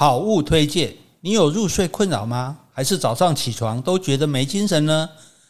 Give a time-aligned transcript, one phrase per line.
[0.00, 2.56] 好物推荐，你有入睡困扰吗？
[2.72, 5.06] 还是早上起床都觉得没精神呢？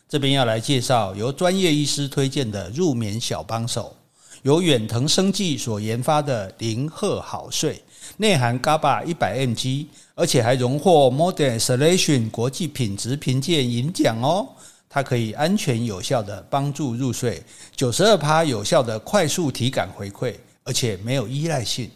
[0.08, 3.94] 这边要来介绍由专业医师推荐的入眠小帮手，
[4.42, 7.80] 由远藤生技所研发的零赫好睡，
[8.16, 9.86] 内含 GABA 一百 mg，
[10.16, 14.48] 而且还荣获 Modern Selection 国际品质评鉴银奖哦。
[14.88, 17.40] 它可以安全有效的帮助入睡，
[17.76, 21.88] 九十二趴有效的快速体感回馈，而且没有依赖性。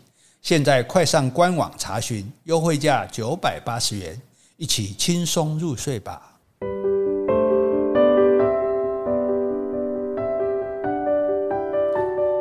[0.44, 4.20] 现在快上官网查询，优惠价九百八十元，
[4.58, 6.20] 一起轻松入睡吧。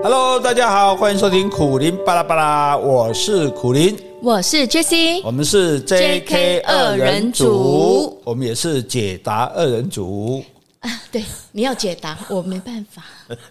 [0.03, 10.43] Hello，大家好，欢迎收听苦林巴拉巴拉，我是苦林，我是 Jessie，我们是 JK 二人组，我们也是解答二人组
[10.81, 10.91] 啊。
[11.09, 11.23] 对，
[11.53, 13.01] 你要解答，我没办法，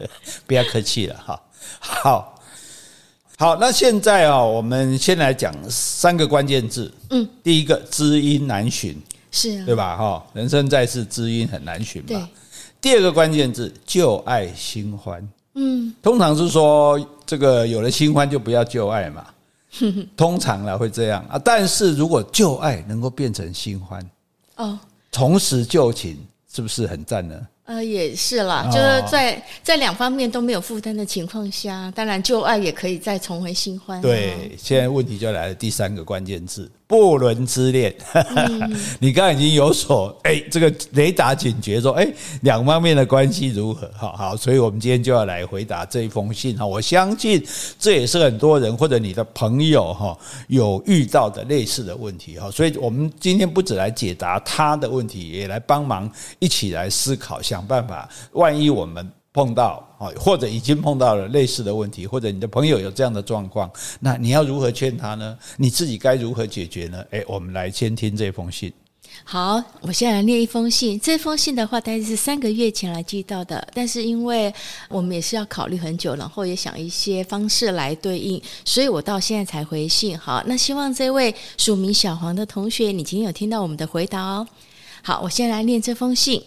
[0.47, 1.41] 不要客气了哈。
[1.81, 2.32] 好。
[3.43, 6.89] 好，那现在啊，我们先来讲三个关键字。
[7.11, 8.97] 嗯，第一个知音难寻，
[9.33, 9.97] 是啊，对吧？
[9.97, 12.07] 哈，人生在世，知音很难寻吧。
[12.11, 12.23] 对。
[12.81, 15.29] 第二个关键字旧爱新欢。
[15.55, 19.27] 嗯，通常是说这个有了新欢就不要旧爱嘛。
[20.17, 24.09] 通常啦会这样啊，但是如果旧爱能够变成新欢，
[24.55, 24.79] 哦，
[25.11, 26.17] 重拾旧情，
[26.55, 27.35] 是不是很赞呢？
[27.65, 34.01] 呃，也是啦，就是在在两方面都没有负担的情况下，当然旧爱也可以再重回新欢。
[34.03, 36.71] 对，现在问题就来了，第三个关键字。
[36.93, 42.07] 不伦之恋，嗯、 你刚刚已经有所哎，这个雷达警觉说哎，
[42.43, 43.91] 两方面的关系如何？
[43.97, 46.67] 好好，所以我们今天就要来回答这一封信哈。
[46.67, 47.43] 我相信
[47.79, 50.15] 这也是很多人或者你的朋友哈
[50.49, 52.51] 有遇到的类似的问题哈。
[52.51, 58.07] 所以我们今天不只来解答他的问题，也来帮忙一起来思考，想办法。
[58.33, 65.37] 万一我们碰到啊，或者已经碰到了类似的问题，或者你的朋友有这样的状况，那你要如何劝他呢？
[65.57, 67.03] 你自己该如何解决呢？
[67.11, 68.73] 诶，我们来先听这封信。
[69.25, 70.99] 好，我先来念一封信。
[70.99, 74.53] 这封信的话，大概是三个月前来寄到的，但是因为
[74.89, 80.19] 我们也是要考虑很久，然后也想一些方式来对应，所以我到现在才回信。
[80.19, 84.47] 好，那希望这位署名小黄的同学，你今天有听到我们的回答哦。
[85.03, 86.43] 好，我先来念这封信。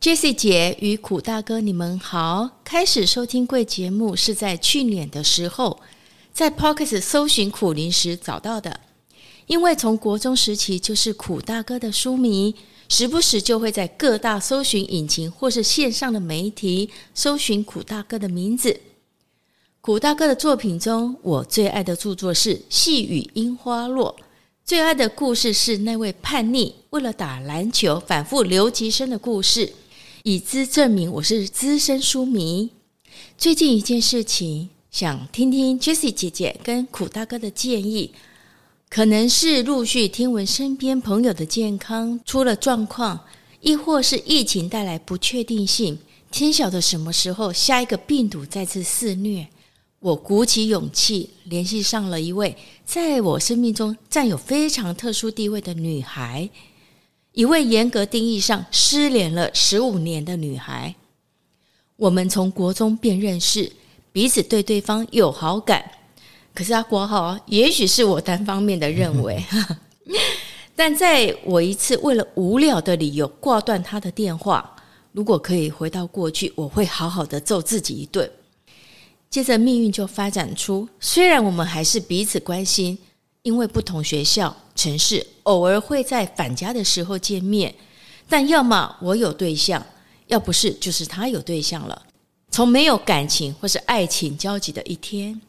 [0.00, 2.60] Jessie 姐与苦大哥，你们好。
[2.62, 5.80] 开始收听贵节目是在去年的时候，
[6.32, 8.80] 在 Podcast 搜寻苦苓时找到的。
[9.46, 12.54] 因为从国中时期就是苦大哥的书迷，
[12.88, 18.80] 时不时就会在各大搜寻引擎或是线上的媒体搜寻苦大哥的名字。
[19.80, 24.14] 苦大哥的作品中，我最爱的著作是《细雨樱花落》，
[24.64, 29.72] 最爱的故事是那位叛逆为了打篮球反复留级生的故事。
[30.28, 32.70] 以资证明我是资深书迷。
[33.38, 38.10] 最近一件事情，想听听 Jessie 姐姐跟苦大哥的建议。
[38.88, 43.20] 可能是陆续听闻身边朋友的健康出了状况，
[43.60, 45.96] 亦或是疫情带来不确定性。
[46.32, 49.46] 天晓得什么时候下一个病毒再次肆虐。
[50.00, 56.50] 我鼓起勇气联系上了一位在我生命中占有非常特殊地位的女孩。
[57.36, 60.94] 一位严格定义上失联了十五年的女孩，
[61.96, 63.70] 我们从国中便认识，
[64.10, 65.84] 彼此对对方有好感。
[66.54, 69.44] 可是他括号，也许是我单方面的认为。
[70.74, 74.74] 但在我一次为了无聊的理由挂断他的电话，
[75.12, 78.30] 如果可以回到过去，我会好好的揍自己一顿。
[79.28, 82.96] 接着命运就发展出，虽然我们还是彼此关心。
[83.46, 87.72] 因为不同学校、城市，偶尔会在返家的时候见面，
[88.28, 89.86] 但要么我有对象，
[90.26, 92.06] 要不是就是他有对象了。
[92.50, 95.40] 从没有感情或是爱情交集的一天，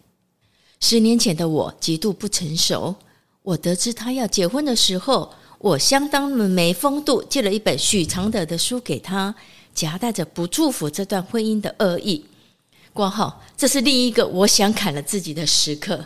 [0.79, 2.93] 十年前的我极度不成熟。
[3.41, 9.33] 我得知他要结婚的时候，我相当的没风度，借了一本许常德的书给他，
[9.73, 12.23] 夹带着不祝福这段婚姻的恶意。
[12.93, 16.05] 括号，这是另一个我想砍了自己的时刻。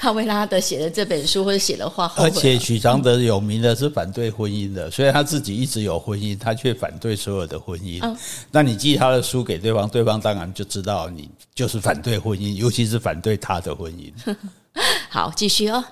[0.00, 7.98] 哈维拉德写的这本书，或者写的话，而且许常德有名的是反对婚姻的，虽然他自己一直有婚姻，他却反对所有的婚姻。
[8.02, 8.16] 嗯，
[8.50, 14.12] 那你寄他的书给对方，对方当然就知道你就是反对婚姻，尤其是反对他的婚姻。
[15.08, 15.82] 好，继续哦。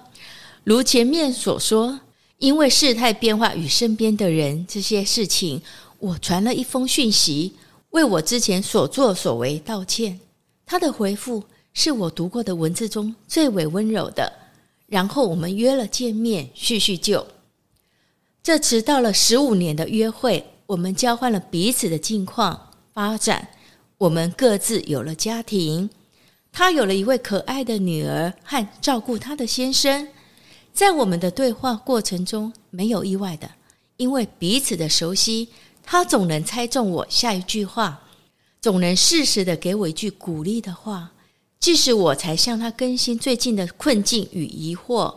[0.65, 1.99] 如前面所说，
[2.39, 5.61] 因为事态变化与身边的人这些事情，
[5.99, 7.55] 我传了一封讯息，
[7.91, 10.21] 为我之前所作所为道歉。
[10.67, 11.43] 他的回复。
[11.75, 14.33] 是我读过的文字中最为温柔的。
[14.87, 17.27] 然后我们约了见面叙叙旧。
[18.43, 23.49] 这迟到了十五年的约会，我们交换了彼此的近况发展。
[23.97, 25.89] 我们各自有了家庭，
[26.51, 30.09] 他有了一位可爱的女儿和照顾他的先生。
[30.73, 33.49] 在我们的对话过程中，没有意外的，
[33.97, 35.49] 因为彼此的熟悉，
[35.83, 38.03] 他总能猜中我下一句话，
[38.61, 41.13] 总能适时的给我一句鼓励的话，
[41.63, 45.15] 即使我才向他更新最近的困境与疑惑，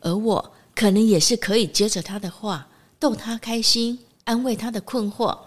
[0.00, 2.66] 而我可能也是可以接着他的话，
[2.98, 5.38] 逗他开心，安慰他的困惑。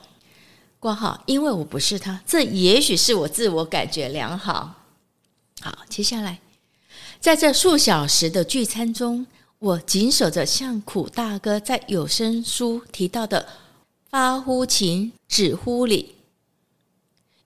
[0.80, 4.76] 括号，因为我不是他，这也许是我自我感觉良好。
[5.60, 6.40] 好，接下来。
[7.20, 9.28] 在这数小时的聚餐中，
[9.60, 13.46] 我谨守着向苦大哥在有声书提到的
[14.10, 16.16] “发乎情，止乎礼”，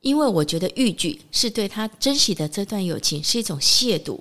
[0.07, 4.17] 因为我觉得豫剧是对他珍惜的这段友情是一种亵渎。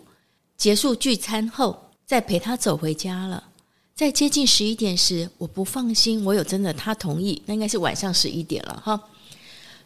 [0.57, 3.45] 结束聚餐后，再陪他走回家了。
[3.95, 9.01] 在接近十一点时，我不放心，我有真的他同意，那应该是晚上十一点了哈。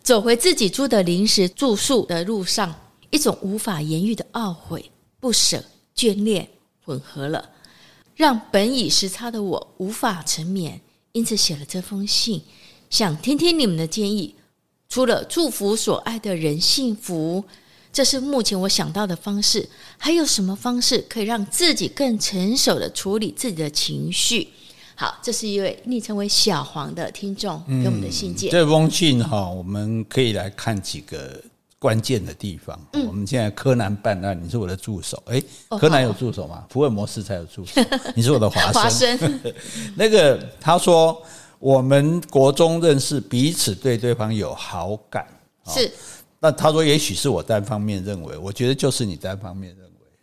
[0.03, 2.75] 走回自己租的临时住宿的路上，
[3.11, 4.91] 一种无法言喻的懊悔。
[5.21, 5.63] 不舍、
[5.95, 6.49] 眷恋
[6.83, 7.51] 混合了，
[8.15, 10.81] 让本已时差的我无法沉眠，
[11.13, 12.41] 因此写了这封信，
[12.89, 14.35] 想听听你们的建议。
[14.91, 17.45] 除了祝福所爱的人幸福，
[17.93, 19.67] 这是目前我想到的方式。
[19.97, 24.49] 还有什么方式可以让自己更成熟的处理自己的情绪？
[24.97, 28.51] 好，这是一位昵称为小黄的听众给我们的信件。
[28.51, 31.41] 嗯、这封信哈，我们可以来看几个。
[31.79, 35.23] 关键的地方，嗯、我们现在柯南办案，你是我的助手。
[35.25, 35.43] 哎，
[35.81, 36.63] 柯南有助手吗？
[36.69, 37.81] 福尔摩斯才有助手。
[38.15, 38.73] 你是我的华生。
[38.83, 39.41] 华生
[39.97, 41.23] 那个他说，
[41.61, 45.27] 我们国中认识，彼此对对方有好感。
[45.67, 45.93] 是。
[46.41, 49.77] 那他说，也许是我单方面认为，我觉得就是你单方面。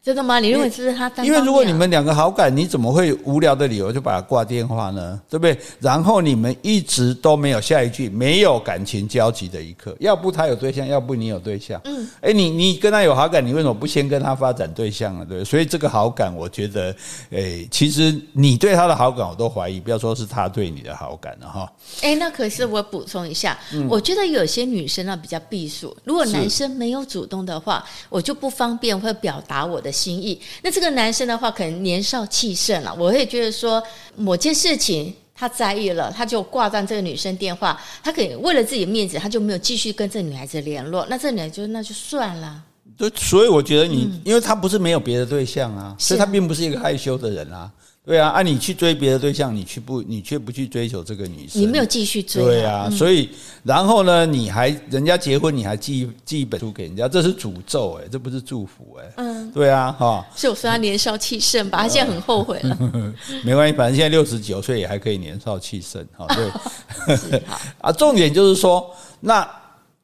[0.07, 0.39] 真的吗？
[0.39, 1.11] 你认为是他？
[1.21, 5.19] 因为如果你们两个好感，你怎么会无聊的理由就把他挂电话呢？
[5.29, 5.59] 对不对？
[5.81, 9.93] 然后你们一直都没有下一句，没有感情交集的一刻。
[9.99, 11.81] 要不他有对象，要不你有对象。
[11.83, 15.25] 嗯，哎，你你跟他有好感，你为什么不先跟他发展对象啊？
[15.27, 16.95] 对，所以这个好感，我觉得，
[17.29, 19.77] 哎，其实你对他的好感，我都怀疑。
[19.77, 21.69] 不要说是他对你的好感了哈。
[22.01, 25.93] 哎，那可是我补充一下，我觉得有些女生呢比较避暑。
[26.05, 29.91] 如果男生没有主动的话，我就不方便会表达我的。
[29.97, 32.95] 心意，那这个男生的话，可能年少气盛了。
[32.99, 33.81] 我会觉得说，
[34.15, 37.81] 某件事情他在意了，他就挂断这个女生电话。
[38.03, 41.05] 他可以为了自己的面子，他就没有继续跟这个女孩子联络。
[41.09, 42.63] 那这女孩子就那就算了。
[42.95, 47.71] 对，所以我觉得你，嗯、因为他不是没有别的对象啊，所以他并不是一个害羞的人啊。
[48.07, 52.45] 对啊，按、啊、你去追别的对象，你去不，你却不去追求这个女生，你没有继续追、啊。
[52.45, 53.29] 对啊，嗯、所以
[53.63, 59.13] 然后呢，你还人家结婚，你还寄寄一本书给人家，这是诅咒哎、欸，这不是祝福哎、欸。
[59.17, 60.25] 嗯，对啊，哈。
[60.37, 62.77] 是我说他年少气盛吧，他现在很后悔了。
[63.43, 66.25] 没关系，反正现在六十九岁也还可以年少气盛，哈。
[66.33, 67.41] 对，
[67.81, 68.89] 啊，重点就是说
[69.19, 69.45] 那。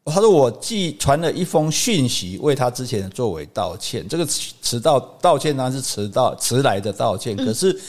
[0.06, 4.06] 他说：“我寄传了一封讯息，为他之前的作为道歉。
[4.08, 7.80] 这个迟到道歉当然是迟到迟来的道歉，可是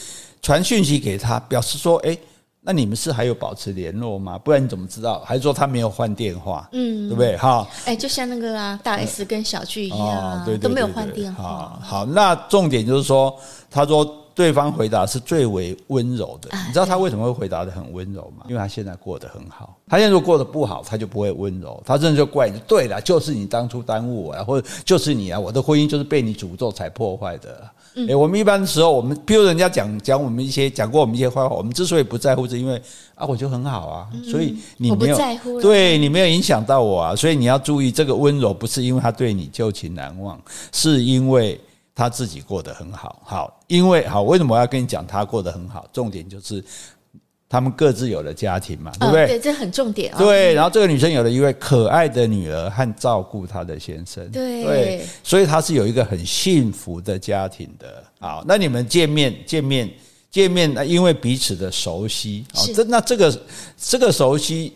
[0.41, 2.17] 传讯息给他，表示说：哎，
[2.61, 4.37] 那你们是还有保持联络吗？
[4.37, 5.19] 不然你怎么知道？
[5.25, 6.69] 还是说他没有换电话？
[6.71, 7.35] 嗯，对不对？
[7.35, 11.77] 哈，哎，就像那个啊，大 S 跟小巨一样，对，都没有换电话。
[11.81, 13.37] 好，那重点就是说，
[13.69, 18.45] 他说。”对方回答是最为温柔的，你知道他为什么会回答的很温柔吗？
[18.49, 19.77] 因为他现在过得很好。
[19.87, 22.59] 他现在如果过得不好，他就不会温柔，他真的就怪你。
[22.67, 27.63] 对了，就是你当初耽误我啊，或者就是你啊，我的婚姻就是被你诅咒才破坏的。
[28.09, 32.81] 哎，我们一般的时候，我们譬如人家讲讲我们一些讲过我们一些坏话，我们之所以不在乎，是因为
[33.15, 35.17] 啊，我就很好啊，所以你没有
[35.61, 40.37] 对你没有影响到我啊，所以你要注意，这个温柔不是因为他对你旧情难忘，
[40.73, 41.57] 是因为。
[41.95, 45.87] 他自己过得很好，好，因为好，为什么我要跟你讲他过得很好？
[45.93, 46.61] 重点就是
[47.47, 49.23] 他们各自有了家庭嘛，对不对？
[49.23, 50.17] 哦、对，这很重点啊。
[50.17, 58.03] 对，然后这个女生有了一位可爱的女儿和照顾她的先生，对，对，所以她是有一个很幸福的家庭的。
[58.19, 59.89] 好，那你们见面见面
[60.29, 63.41] 见面，那因为彼此的熟悉，哦，这那这个
[63.77, 64.73] 这个熟悉。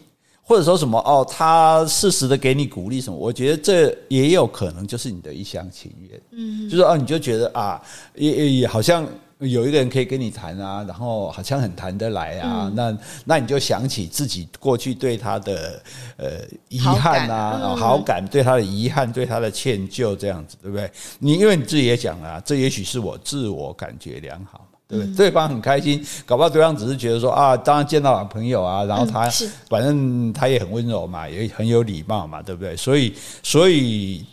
[0.50, 7.80] 或者说什么哦，他适时的给你鼓励什么，我觉得这也有可能就是你的一厢情愿，嗯，就是哦，你就觉得啊，
[8.16, 15.80] 也也好像有一个人可以跟你谈啊，然后好像很谈得来啊，嗯、那那你就想起自己过去对他的
[16.18, 16.28] 呃
[16.70, 20.90] 遗憾啊，好感，对他的遗憾，对他的歉疚这样子，对不对？
[21.20, 24.66] 你因为你自己也讲了、啊，这也许是我自我感觉良好。
[24.90, 29.30] 对，对方很开心，搞不好对方只是觉得说啊，当然见到了朋友啊，然后他
[29.70, 32.76] 反正他也很温柔嘛，也很有礼貌嘛，对不对？
[32.76, 34.26] 所以，所以，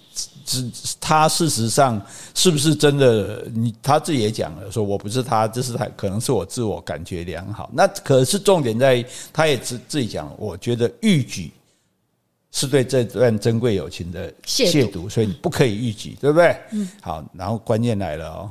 [0.47, 2.01] 只他事实上
[2.35, 3.45] 是不是真的？
[3.53, 7.69] 你他自己也讲了，说我不是他，这是他，可能是我自我感觉良好。
[7.75, 11.53] 那可是重点在于，他也自自己讲，我觉得欲举
[12.51, 16.57] 是对这段珍贵友情的亵渎，所以你不可以欲举，对不对？
[16.71, 16.89] 嗯。
[17.03, 18.51] 好，然后关键来了哦，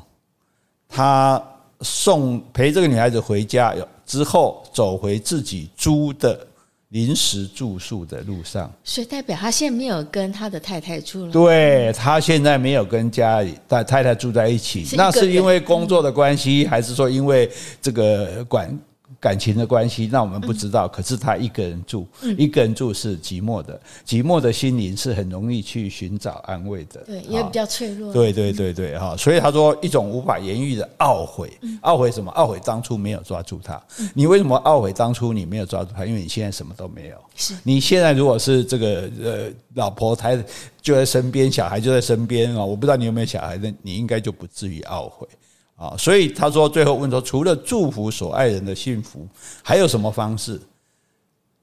[0.88, 1.44] 他。
[1.86, 3.74] 送陪这个女孩子回家
[4.06, 6.46] 之后，走回自己租的
[6.90, 11.32] 临时住宿的路上，所以代表他现在没有跟他的太太住了。
[11.32, 17.50] 对，他现在没有跟家里的太太住在一起，是那是因为工作的关系，还是说因为
[17.82, 18.78] 这个管？
[19.26, 20.88] 感情的关系，那我们不知道。
[20.88, 27.02] 可是他一个人住，一个人住是寂寞的，寂寞的心灵是很容易去寻找安慰的。
[27.08, 28.14] 对，也比较脆弱。
[28.14, 31.52] 对对对对哈，所以他说一种无法言喻的懊悔，
[31.82, 32.32] 懊悔什么？
[32.34, 33.82] 懊悔当初没有抓住他。
[34.14, 36.06] 你为什么懊悔当初你没有抓住他？
[36.06, 37.16] 因为你现在什么都没有。
[37.36, 40.46] 是你现在如果是这个呃老婆孩子
[40.84, 45.28] 就在身边，小孩就在身边啊，我不知道你有没有小孩，那你应该就不至于懊悔。
[45.76, 49.28] 啊，所以他说，最后问说，除了祝福所爱人的幸福，
[49.62, 50.60] 还有什么方式？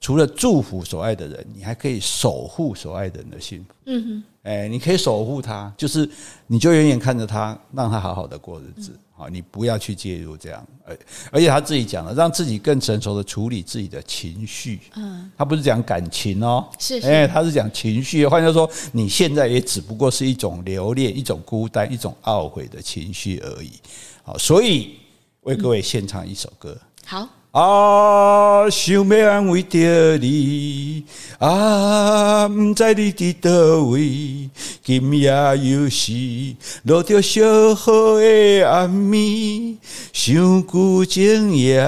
[0.01, 3.73] 除了祝福所爱的人，你还可以守护所爱的人的幸福。
[3.87, 6.09] 嗯哼，哎，你可以守护他，就是
[6.47, 8.93] 你就远远看着他，让他好好的过日子。
[9.23, 10.67] 好，你不要去介入这样。
[10.85, 10.99] 而
[11.31, 14.81] 而且他自己讲了，让自己更成熟的处理自己的情绪。
[14.97, 18.27] 嗯，他不是讲感情哦，是，哎，他是讲情绪。
[18.27, 23.71] 换句话说，你现在也只不过是一种留恋、一种孤单、一种懊悔的情绪而已。
[24.25, 24.97] 好，所以
[25.43, 26.77] 为各位献唱一首歌。
[27.07, 27.29] 好。
[27.53, 31.05] 啊，想要安慰着你，
[31.39, 34.49] 啊，不知你伫倒位，
[34.83, 35.31] 今夜
[35.63, 36.13] 又是
[36.85, 37.43] 落着小
[38.23, 39.77] 雨的暗暝，
[40.15, 41.79] 想古今夜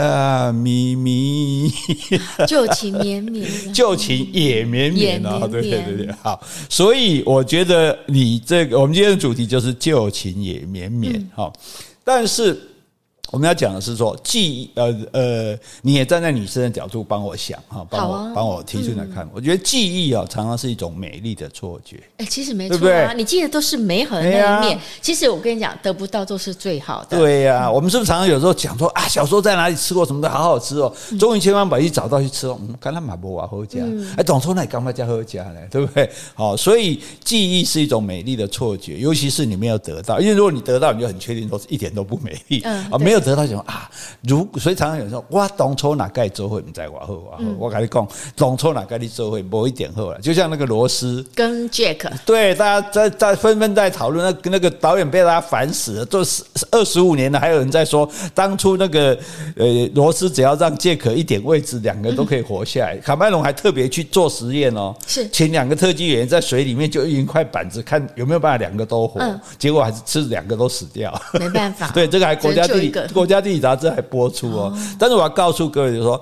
[0.52, 1.72] 绵绵，
[2.46, 5.48] 旧情绵绵，旧情也绵绵啊！
[5.50, 11.50] 对对对对，好，所以我觉得你这个，我们今天的主题就是旧情也绵绵，好，
[12.04, 12.60] 但是。
[13.30, 19.28] 我们要讲的是说，记忆，呃呃，你也站在女生的角度帮我想哈，帮我帮我提出来看。
[19.34, 22.00] 我觉得记忆啊，常常是一种美丽的错觉。
[22.18, 24.78] 哎，其实没错啊，你记得都是美好的那一面。
[25.02, 27.18] 其实我跟你讲，得不到都是最好的。
[27.18, 32.56] 对呀，我们是不是常常有时候讲说啊，小时候在哪里吃过什么的好好吃哦，终于千方百计找到去吃哦。
[32.60, 33.80] 嗯，看他马博瓦喝家，
[34.16, 35.60] 哎，总说那你干嘛叫喝家呢？
[35.72, 36.08] 对不对？
[36.34, 42.60] 好，所以记忆是一种美丽的错觉，尤其是你没有得到，因为如果你得到，你就很确定说是一点都不美丽。
[42.60, 43.23] 啊，没有。
[43.24, 43.90] 得到什么啊？
[44.22, 47.38] 如所以常常有人说，我当初哪该做会不在我后啊？
[47.58, 50.20] 我跟你讲，当初哪该你做会某一点后了。
[50.20, 59.18] 就像那个罗斯跟 Jack，对，大家在在纷纷在讨论，那那个导演被大家烦死了，做十二十五年了，还有人在说，当初那个
[59.56, 62.96] 呃罗斯只要让杰克一点位置，两个人都可以活下来。
[62.98, 69.20] 卡麦隆还特别去做实验哦，是请两个特技演员在水里面就用一块板子，看有没有办法两个都活，
[69.58, 71.88] 结果还是吃两个都死掉，没办法。
[71.94, 72.94] 对，这个还国家地理。
[73.12, 76.20] 国家地理杂志还播出哦，但是我要告诉各位，就是说，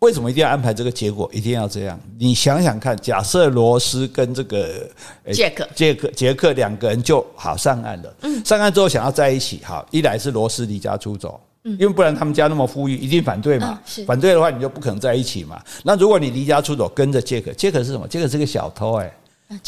[0.00, 1.28] 为什么一定要安排这个结果？
[1.32, 1.98] 一定要这样？
[2.18, 4.88] 你想想看，假设罗斯跟这个
[5.32, 8.14] 杰克、杰克、杰克两个人就好上岸了。
[8.22, 13.78] 嗯，上岸之后想要在一起，好，一来是罗斯离家出走，嗯，因为不然他们家那么富裕，一定反对嘛。
[13.84, 15.60] 是反对的话，你就不可能在一起嘛。
[15.82, 18.08] 那如果你离家出走，跟着杰克，杰克是什么？
[18.08, 19.12] 杰克是个小偷，哎。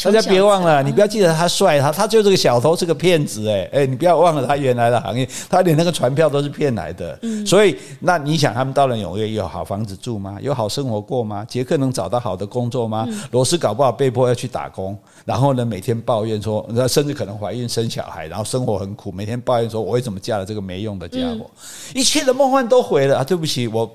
[0.01, 7.19] 大家别忘了，你不要记得他帅，他他就是个小偷，是个骗子，哎哎，你不要忘了他原来的行业，他连那个船票都是骗来的。
[7.45, 10.37] 所以那你想，他们到了纽约有好房子住吗？
[10.41, 11.45] 有好生活过吗？
[11.49, 13.05] 杰克能找到好的工作吗？
[13.31, 21.51] 罗斯搞不好被迫要去打工，然后呢，每天抱怨说，甚至可能怀孕生小孩，然后生活很苦，每天抱怨说，我为什么嫁了这个没用的家伙？
[21.93, 23.23] 一切的梦幻都毁了啊！
[23.23, 23.89] 对不起，我。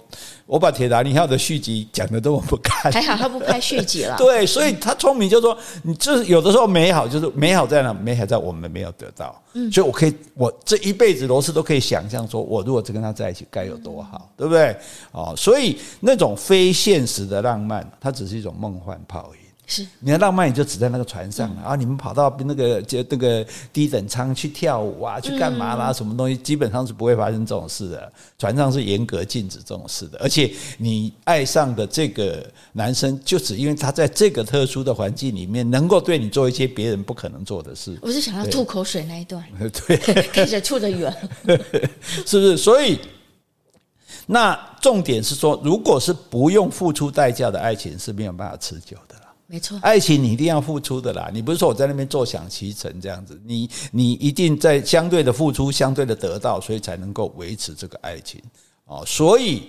[0.48, 4.16] 我把《铁达尼号》的续集讲的这么不堪，还好他不拍续集了。
[4.18, 7.92] 对，所以他聪明，就是说，你就是有的时候美好，就是美好在哪？
[7.92, 9.38] 美好在我们没有得到。
[9.52, 14.74] 嗯，所以我可以，我这一辈子罗斯都可以想象，说我如果只跟他在一起，该有多好，对不对？
[15.12, 19.37] 哦，所以那种非现实的浪漫，它只是一种梦幻泡影。
[19.70, 25.92] 是，你的浪漫也就只在那个船上，然后你们跑到那个就那个低等舱去跳舞啊，去干嘛啦？
[25.92, 28.10] 什么东西基本上是不会发生这种事的。
[28.38, 37.94] 船上是严格禁止这种事的，而且你爱上的这个男生，就只因为他在这个特殊的环境里面，能够对你做一些别人不可能做的事。
[38.00, 39.44] 我是想要吐口水那一段，
[39.86, 39.96] 对，
[40.32, 41.14] 开始 吐得远，
[42.24, 42.56] 是不是？
[42.56, 42.98] 所以，
[44.24, 49.14] 那重点是说，如果是不用付出代价的爱情，是没有办法持久的。
[49.50, 51.30] 没错，爱情你一定要付出的啦。
[51.32, 58.38] 你不是说我在那边坐享其成这样子，你你一定在相对的付出，相对的得到，所以才能够维持这个爱情
[58.84, 59.02] 哦。
[59.06, 59.68] 所以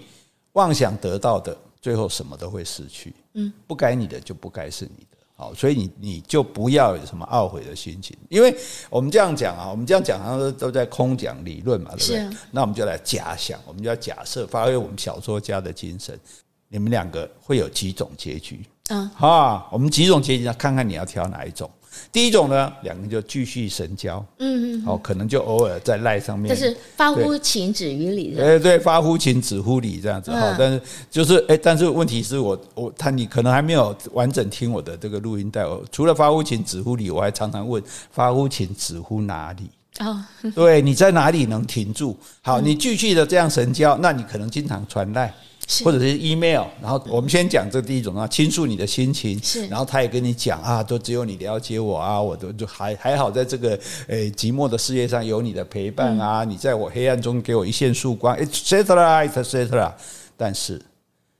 [0.52, 3.16] 妄想得到的，最后什么都会失去。
[3.36, 5.18] 嗯，不该你的就不该是你的。
[5.36, 8.54] 好，所以你你就不要有什么懊悔的心情，因为
[8.90, 12.30] 我们这样讲啊，我们这样讲好像都在空讲理论嘛，对不对？
[12.30, 12.38] 是。
[12.52, 16.20] 那我们就来假想，我们就要假设，发挥我们小说家的精神，
[16.68, 18.66] 你们两个会有几种结局？
[18.90, 21.70] 嗯，好，我们几种结局，看看你要挑哪一种。
[22.12, 30.56] 第一种呢，两个人就继续神交，嗯嗯，哦，可能就偶尔在赖上面，就是发乎情止于理，哎对，发乎情止乎理这样子哈。
[30.58, 35.84] 但是就是哎，但是问题是我我他你可能还没有完整听我的这个录音带哦。
[35.92, 39.70] 除了发乎情止乎理，我还常常问发乎情止乎哪里？
[40.00, 40.24] 哦，
[40.56, 42.18] 对，你在哪里能停住？
[42.42, 45.34] 好，你继续的这样神交，那你可能经常传赖。
[45.84, 59.92] 或者是 email，然后我们先讲这第一种啊，倾诉你的心情，是，然后他也跟你讲啊，都只有你了解我啊，我都就还还好，在这个诶寂寞的世界上有你的陪伴啊，你在我黑暗中给我一线曙光，etc，etc，
[60.36, 60.82] 但是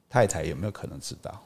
[0.10, 1.42] 太太有没有可能知道？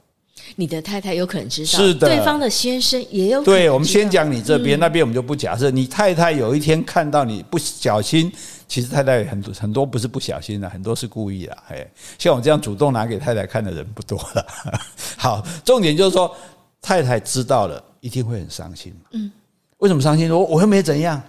[0.56, 3.60] 你的太太有可能知道，是的，对方的先生也有可能。
[3.60, 5.72] 对，我们先讲你这边，那边我们就不假设。
[5.72, 8.32] 你太太有一天看到你不小心，
[8.68, 11.58] 其实太太很多很多不是不小心的，很多是故意的。
[11.70, 14.46] 哎，像我这样主动拿给太太看的人不多了。
[15.18, 16.36] 好，重点就是说，
[16.82, 18.94] 太太知道了一定会很伤心。
[19.12, 19.32] 嗯，
[19.78, 20.32] 为什么伤心？
[20.32, 21.22] 我我又没怎样。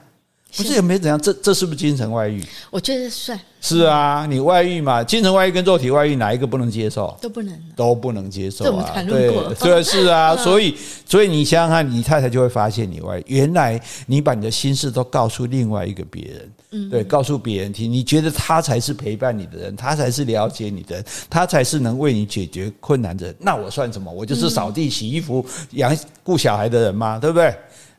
[0.57, 2.43] 不是也没怎样，这这是不是精神外遇？
[2.71, 7.17] 我觉得算是啊，你外遇嘛，精神外遇跟肉体外遇哪一个不能接受？
[7.21, 8.93] 都不能，都不能接受啊！
[9.09, 24.13] 对，对，是啊， 所以所以你想想看，你太太就会发现你外，原来你把你的心事都告诉另外一个别人，嗯，对，告诉别人听，你觉得他才是陪伴你的人，他才是了解你的人，他才是能为你解决困难的人，那我算什么？
[24.13, 27.19] 我就是扫地、洗衣服、养顾小孩的人吗？
[27.19, 27.55] 对不对？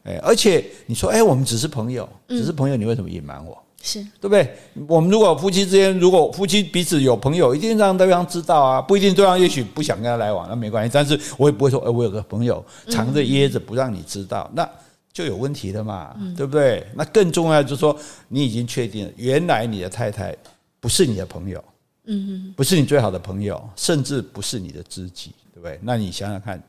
[0.06, 3.62] 哎，而且你说，哎，我们只是朋友，只是朋友，你为什么隐瞒我？
[3.82, 4.56] 是对不对？
[4.88, 10.92] 我们如果夫妻之间，如果夫妻彼此有朋友，一定让对方知道啊，不一定对方也许不想跟他来往，那没关系。
[10.92, 14.68] 但是我也不会说，哎，我有个朋友藏着掖着不让你知道，那
[15.14, 16.86] 就有问题了嘛，对不对？
[16.96, 17.96] 那更重要就是说，
[18.28, 20.36] 你已经确定了，原来你的太太
[20.80, 21.64] 不是你的朋友，
[22.06, 25.80] 嗯，不是你最好的朋友，甚至不是你的知己，对不对？
[25.84, 26.62] 那你想想看，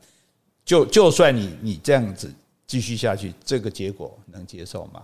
[0.63, 2.31] 就就算你你这样子。
[2.67, 5.01] 继续下去，这个结果能接受吗？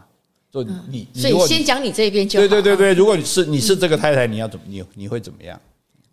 [0.52, 2.28] 所以你，所以先讲你这边。
[2.28, 5.60] 对对对对，如果你是你是这个太太，你要怎么你你会怎么样？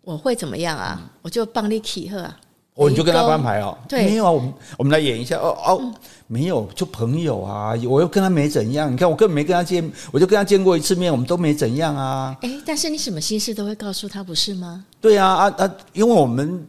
[0.01, 0.99] 我会怎么样啊？
[1.21, 2.39] 我就帮你起贺啊！
[2.73, 3.77] 哦，你就跟他翻牌哦。
[3.87, 5.93] 对，没有啊，我们我们来演一下哦哦，
[6.25, 8.91] 没有，就朋友啊，我又跟他没怎样。
[8.91, 12.35] 你看，我根本没跟他见，我就跟他见过一次面，我们都没怎样啊。
[12.41, 14.83] 哎，但是你什么心事都会告诉他，不是吗？
[14.99, 15.75] 对啊啊啊！
[15.93, 16.65] 因为我们。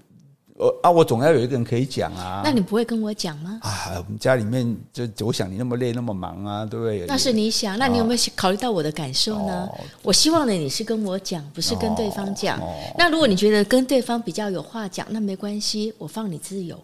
[0.83, 2.42] 啊，我总要有一个人可以讲啊。
[2.44, 3.59] 那你不会跟我讲吗？
[3.62, 7.05] 啊，我们家里面就我想你那么累那么忙啊，对不对？
[7.07, 9.68] 那是你想，那你有没有考虑到我的感受呢？
[9.70, 12.59] 哦、我希望呢，你是跟我讲，不是跟对方讲。
[12.61, 16.79] 哦、那如果你觉得跟对方比较有话讲，那没关系，我放你自由。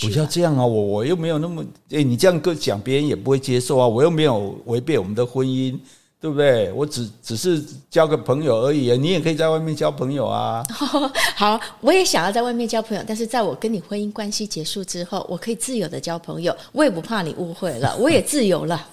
[0.00, 3.86] 不要这样啊，我我又没有那么，哎，你这样跟讲，别人也不会接受啊。
[3.86, 5.78] 我又没有违背我们的婚姻。
[6.20, 6.72] 对不对？
[6.72, 10.64] 我只只是交个朋友而已，你也可以在外面交朋友啊。
[11.36, 18.84] 好，我也想要在外面交朋友，但是在我跟你婚姻关系结束之后，我可以自由的交朋友，我也不怕你误会了， 我也自由了。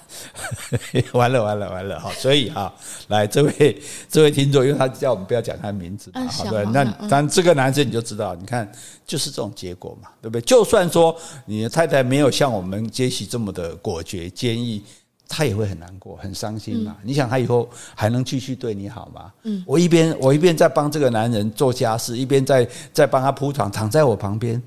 [1.12, 1.98] 完了完了完了！
[1.98, 2.72] 好，所以哈，
[3.08, 8.70] 来这位这位听众，因为他叫我们不要讲他名字嘛，好对，那但这个男生你就知道，你看
[9.04, 10.40] 就是这种结果嘛，对不对？
[10.42, 14.80] 就算说你的太太没有像我们杰西这么的果决坚毅。
[15.28, 16.96] 他也会很难过，很伤心嘛。
[17.00, 19.32] 嗯、你想他以后还能继续对你好吗？
[19.42, 24.62] 嗯，我一边我一边在帮这个男人做家事，一边在在帮他铺床，躺在我旁边。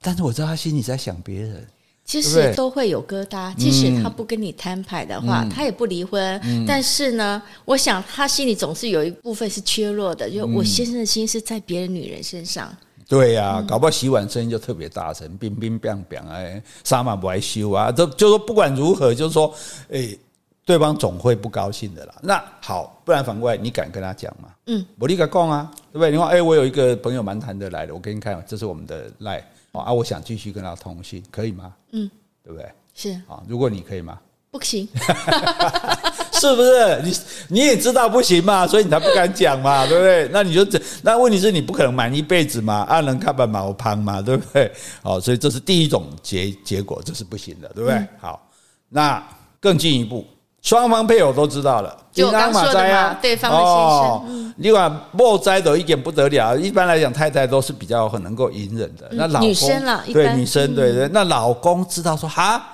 [0.00, 1.66] 但是我知道他心里在想别人，
[2.04, 3.54] 其实都会有疙瘩。
[3.54, 6.40] 即使他不跟你摊牌的话，嗯、他也不离婚。
[6.44, 12.74] 嗯、但是呢，我想他心里总是有一部分是缺落的，就我先生的心是在别的女人身上。
[13.12, 19.54] 对呀、啊，搞不好洗碗声音就特别大声，乒乒乓乓哎，沙马不爱修啊，就就说不管如何，就是说，
[19.90, 20.16] 哎，
[20.64, 22.14] 对方总会不高兴的啦。
[22.22, 24.48] 那好，不然反过来，你敢跟他讲吗？
[24.64, 26.10] 嗯，我立刻讲啊，对不对？
[26.10, 31.70] 你说，哎，我有一个朋友蛮谈得来的，我给你看，这是我们的赖啊，我想继续跟他通信，可以吗？
[31.90, 32.10] 嗯，
[32.42, 32.66] 对不对？
[32.94, 34.18] 是啊，如果你可以吗？
[34.50, 34.88] 不行，
[36.48, 37.00] 是不是？
[37.04, 37.16] 你
[37.48, 40.28] 你也知道不行嘛，所以你才不敢讲嘛， 对不对？
[40.32, 44.70] 那你就这，那问题是你不可能瞒一辈子嘛，阿能看板毛胖嘛， 对不对？
[45.02, 47.96] 好，所以这是第一种结结果，这是不行的，对不对？
[47.96, 48.44] 嗯、好，
[48.88, 49.22] 那
[49.60, 50.26] 更进一步，
[50.62, 56.56] 双方配偶都知道了，就刚说的嘛，对方的先生，你管莫灾的一点不得了。
[56.56, 62.71] 一般来讲，太太都是比较很能够隐忍的，那老公女生了，对女生，对对，那老公知道说哈。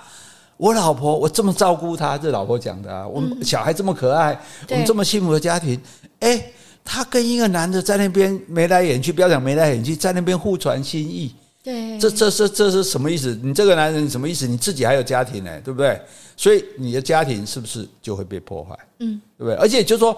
[0.59, 3.07] 我老婆，我这么照顾她，这老婆讲的啊。
[3.09, 5.81] 我们小孩这么可爱，我们这么幸福的家庭，
[6.21, 6.45] 哎，
[6.85, 11.33] 她跟一个男的在那边眉来眼去，不要讲眉来眼去，在那边互传心意。
[11.63, 13.39] 对，这这这这是什么意思？
[13.43, 14.47] 你这个男人什么意思？
[14.47, 16.01] 你自己还有家庭呢，对不对？
[16.37, 18.79] 所以你的家庭是不是就会被破坏？
[18.99, 19.55] 嗯，对不对？
[19.57, 20.17] 而且就是说，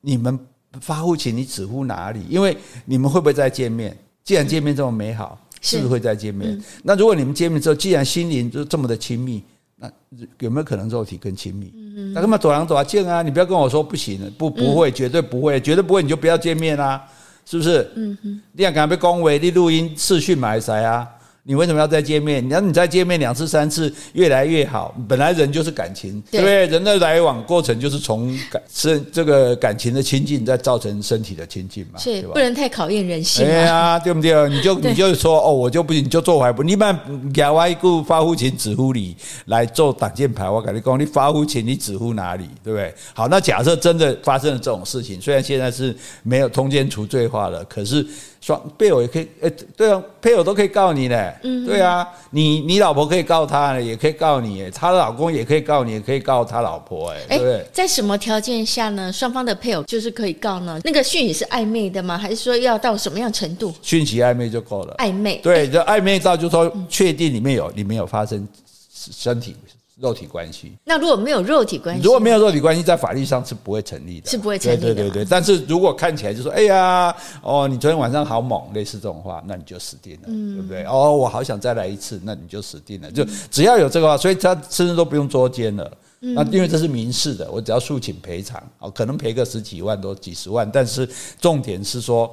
[0.00, 0.38] 你们
[0.80, 2.20] 发乎情，你止乎哪里？
[2.28, 3.96] 因为你们会不会再见面？
[4.24, 6.58] 既然见面这么美好，是不是会再见面？
[6.82, 9.42] 那如果你们见面之后，既然心灵就这么的亲密？
[9.82, 9.90] 那
[10.38, 11.72] 有没有可能肉体更亲密？
[11.74, 13.20] 嗯，那干嘛走廊走啊见啊？
[13.20, 17.02] 你不要跟我说不行，不不会，绝对不会，绝对不会，你就不要见面啊，
[17.44, 17.90] 是不是？
[17.96, 21.08] 嗯哼，你想敢被恭维，你录音视讯买谁啊？
[21.44, 22.44] 你为什么要再见面？
[22.48, 24.94] 你要你再见面两次三次，越来越好。
[25.08, 26.66] 本来人就是感情，对不对？
[26.66, 33.44] 人的来往过程就是从感是这个感情的亲近，再造成身体的亲近嘛，是不能太考验人性。
[33.44, 34.48] 对啊，对不对？
[34.50, 36.62] 你就你就说哦，我就不行，你就做怀不。
[36.62, 36.96] 你把
[37.34, 40.48] 亚外顾发乎情，止乎礼来做挡箭牌。
[40.48, 42.48] 我跟你讲，你发乎情，你止乎哪里？
[42.62, 42.94] 对不对？
[43.14, 48.06] 好，那假设真的发生了这种事情，虽然现在是没有通奸除罪化了，可是。
[48.42, 57.64] 双配偶也可以，呃，对啊，配偶都可以告你的，嗯，对啊，你你老婆可以告他，也可以告你，他的老公也可以告你，也可以告他老婆，哎，对不对？
[57.72, 59.12] 在什么条件下呢？
[59.12, 60.80] 双方的配偶就是可以告呢？
[60.82, 62.18] 那个讯息是暧昧的吗？
[62.18, 63.72] 还是说要到什么样程度？
[63.80, 68.44] 讯息暧昧就够了，暧昧，对，就暧昧到就是说确定里面有里面有发生
[68.92, 69.54] 身体。
[70.00, 74.82] 肉体关系，那如果没有肉体关系，如果没有肉体关系，在法律上是不会成立的，是不会成立的。
[74.82, 80.84] 对对对对，但是如果看起来就说，哎呀，哦，你昨天晚上好猛，类似这种话，那你就死定了，嗯、对不对？
[80.84, 83.10] 哦，我好想再来一次，那你就死定了。
[83.10, 85.98] 就只要有这个话，所以他甚至都不用捉奸了。
[86.24, 91.08] 嗯、那因为这是民事的，我只要诉请赔偿，哦，可能赔个十几万多、几十万，但是
[91.40, 92.32] 重点是说，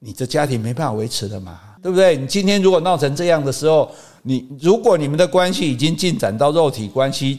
[0.00, 2.16] 你的家庭没办法维持了嘛，对不对？
[2.16, 3.90] 你今天如果闹成这样的时候。
[4.24, 7.38] 你如果你们的关系已经进展到肉体关系，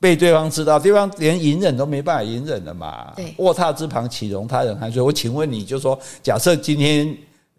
[0.00, 3.12] 被对方知道，对方连隐忍都没办法隐忍了嘛？
[3.16, 5.02] 对，卧榻之旁岂容他人酣睡？
[5.02, 7.06] 我请问你就说，假设今天，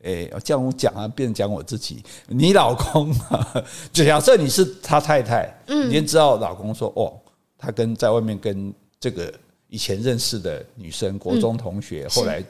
[0.01, 3.13] 诶、欸，这样我讲啊，变成讲我自己，你老公，
[3.91, 7.13] 假设你是他太太，嗯，你先知道老公说，哦，
[7.57, 9.31] 他跟在外面跟这个
[9.67, 12.43] 以前认识的女生，国中同学，后来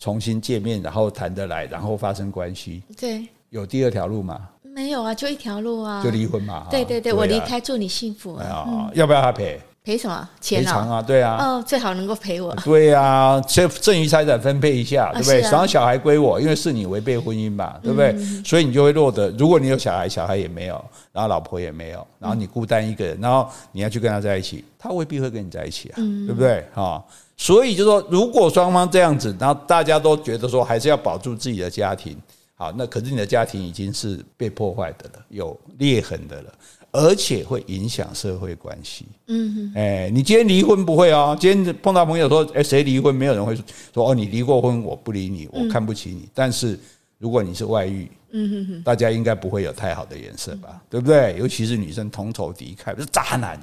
[0.00, 4.48] 重新见面，然后谈得来，然后发生关系，对，有第二条路吗？
[4.62, 6.66] 没有啊，就一条路啊，就离婚嘛。
[6.70, 8.34] 对对对，我离开，祝你幸福。
[8.34, 8.46] 啊。
[8.46, 9.60] 啊、嗯，要不要他赔？
[9.90, 10.62] 赔什么钱啊？
[10.62, 11.36] 赔偿啊，对啊。
[11.40, 12.54] 哦，最好能够赔我。
[12.64, 15.40] 对啊，这剩余财产分配一下，对不对？
[15.40, 18.12] 然后、啊、小孩归我，因为是你违背婚姻嘛，对不对？
[18.12, 26.64] 嗯、所以你就会落得，如果你有小孩，小孩也没有，然后老婆也没有，然后你孤单一个人，然后你要去跟他在一起，他未必会跟你在一起啊，嗯、对不对？
[26.72, 27.04] 哈，
[27.36, 32.16] 所以就说，如果双方这样子，然后大家都觉得说，还是要保住自己的家庭。
[32.54, 36.52] 好，那可是你的家庭已经是被破坏的了，有裂痕的了，
[36.92, 39.06] 而且会影响社会关系。
[39.26, 41.36] 嗯哼，哎，你今天离婚不会哦？
[41.40, 43.14] 今天碰到朋友说，哎，谁离婚？
[43.14, 43.54] 没有人会
[43.94, 46.28] 说，哦，你离过婚，我不理你，我看不起你。
[46.34, 46.78] 但是
[47.18, 50.82] 如果你是外遇，嗯哼哼，大家应该不会有太好的颜色吧？
[50.88, 51.36] 对不对？
[51.38, 53.60] 尤其是女生同仇敌忾，是渣男。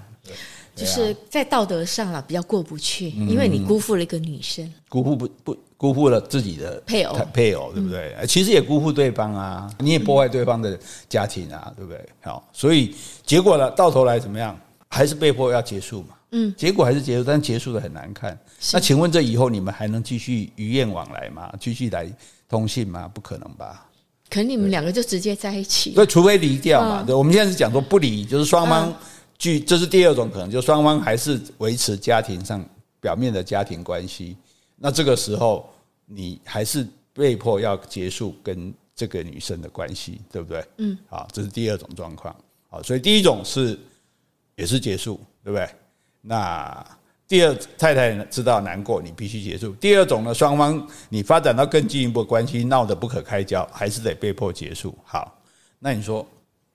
[0.76, 8.16] 就是在道德上了比较过不去，因为你辜负了一个女生，辜负不不辜负了自己的配偶，配偶对不对？
[8.28, 12.04] 其实也辜负对方啊，你也破坏对方的家庭啊，对不对？
[12.22, 14.60] 好，所以结果呢，到头来怎么样？
[14.90, 16.16] 还是被迫要结束嘛。
[16.32, 18.38] 嗯，结果还是结束，但结束的很难看。
[18.74, 21.54] 那请问这以后你们还能继续鱼雁往来吗？
[21.60, 22.12] 继续来
[22.50, 23.10] 通信吗？
[23.14, 23.86] 不可能吧？
[24.30, 27.04] 可能你们两个就直接在一起，对，除非离掉嘛。
[27.04, 28.94] 对，我们现在是讲说不离，就是双方。
[29.38, 32.64] 据，这是第二种可能，就双方还是维持家庭上
[33.00, 34.36] 表面的家庭关系，
[34.78, 35.70] 那这个时候
[36.06, 40.66] 你还是被迫要结束跟这个女生的关系，对不对？
[40.78, 42.36] 嗯，好，这是第二种状况。
[42.70, 43.78] 好，所以第一种是
[44.56, 45.68] 也是结束，对不对？
[46.22, 46.86] 那
[47.28, 49.74] 第二太太知道难过，你必须结束。
[49.74, 54.98] 第二种呢，双方你发展到更进一步的关系，闹得不可开交，还是得被迫结束。
[55.04, 55.38] 好，
[55.80, 56.26] 那你说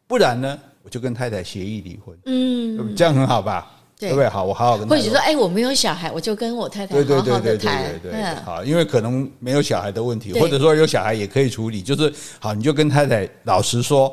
[0.07, 0.59] 不然呢？
[0.85, 3.71] 我就跟太太协议离婚，嗯，这样很好吧？
[4.09, 4.29] 对不对？
[4.29, 4.95] 好，我好好跟他。
[4.95, 7.83] 或者说，哎，我没有小孩，我就跟我太太好好的谈。
[7.83, 11.81] 对对对，好，因为可能没有小孩的问题，或者说有小孩也可以处理。
[11.83, 14.13] 就是好，你就跟太太老实说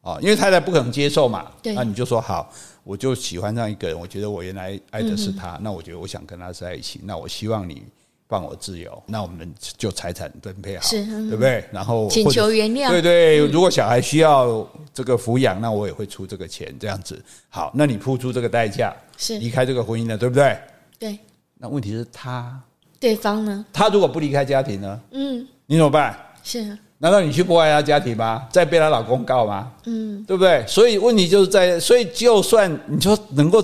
[0.00, 1.46] 啊，因为太太不可能接受嘛。
[1.74, 2.52] 那你就说好，
[2.84, 7.82] 我就喜欢上一个人，我觉得我原来爱的是他，那我觉得我想跟他在一起，那我希望你。
[8.30, 11.64] 放我自由，那我们就财产分配好，是对不对？
[11.72, 13.38] 然后请求原谅，对对。
[13.48, 14.64] 如果小孩需要
[14.94, 17.20] 这个抚养，那我也会出这个钱，这样子。
[17.48, 20.56] 好，那你付出这个代价，是离开这个婚姻了，对不对？
[20.96, 21.18] 对。
[21.58, 22.56] 那问题是他，
[23.00, 23.66] 对方呢？
[23.72, 25.00] 他如果不离开家庭呢？
[25.10, 26.16] 嗯，你怎么办？
[26.44, 26.78] 是。
[26.98, 28.46] 难道你去破坏他家庭吗？
[28.52, 29.72] 再被他老公告吗？
[29.86, 30.64] 嗯，对不对？
[30.68, 33.60] 所以问题就是在，所以就算你说能够，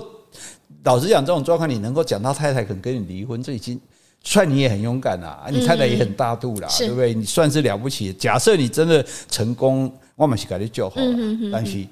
[0.83, 3.79] 老实讲，这种状况你能够讲到太太肯跟你离婚，这已经。
[4.23, 7.13] 算你也很勇敢啊，你太太也很大度啦，对不对？
[7.13, 8.11] 你算是了不起。
[8.13, 11.07] 假设你真的成功，我们是给你就好了。
[11.51, 11.85] 但是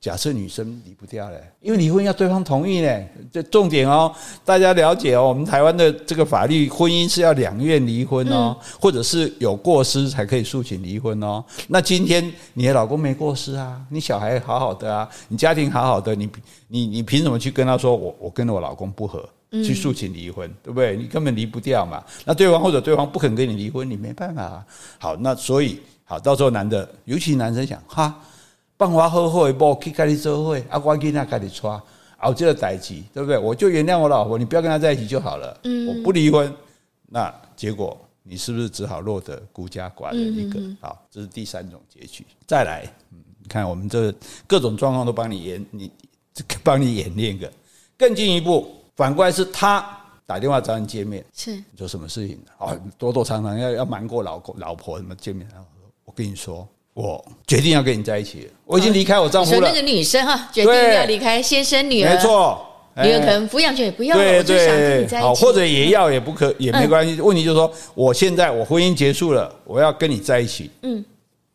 [0.00, 3.06] 假设女生离不掉嘞，因为离婚要对方同意嘞。
[3.30, 4.10] 这重点哦，
[4.44, 5.28] 大家了解哦。
[5.28, 11.44] 我们台湾的这个法律，婚姻是要两愿离婚哦，或者是有过失才可以诉请离婚哦。
[11.68, 16.30] 那今天你的老公没过失啊，你小孩好好的啊，你家庭好好的，你
[16.68, 20.96] 你你凭什么去跟他说我我跟我老公不和，去诉请离婚，对不对？
[20.96, 22.04] 你根本离不掉嘛。
[22.24, 24.66] 那对方或者对方不肯跟你离婚，你没办法啊。
[24.98, 28.22] 好，那所以好，到时候男的，尤其男生想哈。
[28.76, 31.78] 办法好好的某去跟你做会，啊，我囡仔跟你抓，
[32.20, 33.36] 熬这个代志，对不对？
[33.36, 35.60] 我就原谅我老婆，你不要跟他在一起就好了。
[35.64, 36.50] 嗯，我不离婚，
[37.06, 40.58] 那结果你是不是只好落得孤家寡人一个？
[40.80, 42.24] 好，这是第三种结局。
[42.46, 44.10] 再来，你看我们这
[44.46, 45.90] 各种状况都帮你演，你
[46.64, 47.52] 帮你演练个。
[47.98, 52.38] 更进一步，反过来是他打电话找你见面，是你做什么事情？
[52.58, 55.48] 哦，躲躲藏藏要要瞒过老公老婆什么见面？
[56.04, 56.68] 我跟你说。
[56.92, 59.58] 我决定要跟你在一起，我已经离开我丈夫了。
[59.58, 67.18] 说那个女生哈，决定要离开先生女儿，没错，女儿可能抚养权也不要了，我就想跟你在一起，好，或者也要也不可也没关系。
[67.22, 70.68] 问题就是说，我现在我婚姻结束了，我要跟你在一起。
[70.82, 71.02] 嗯，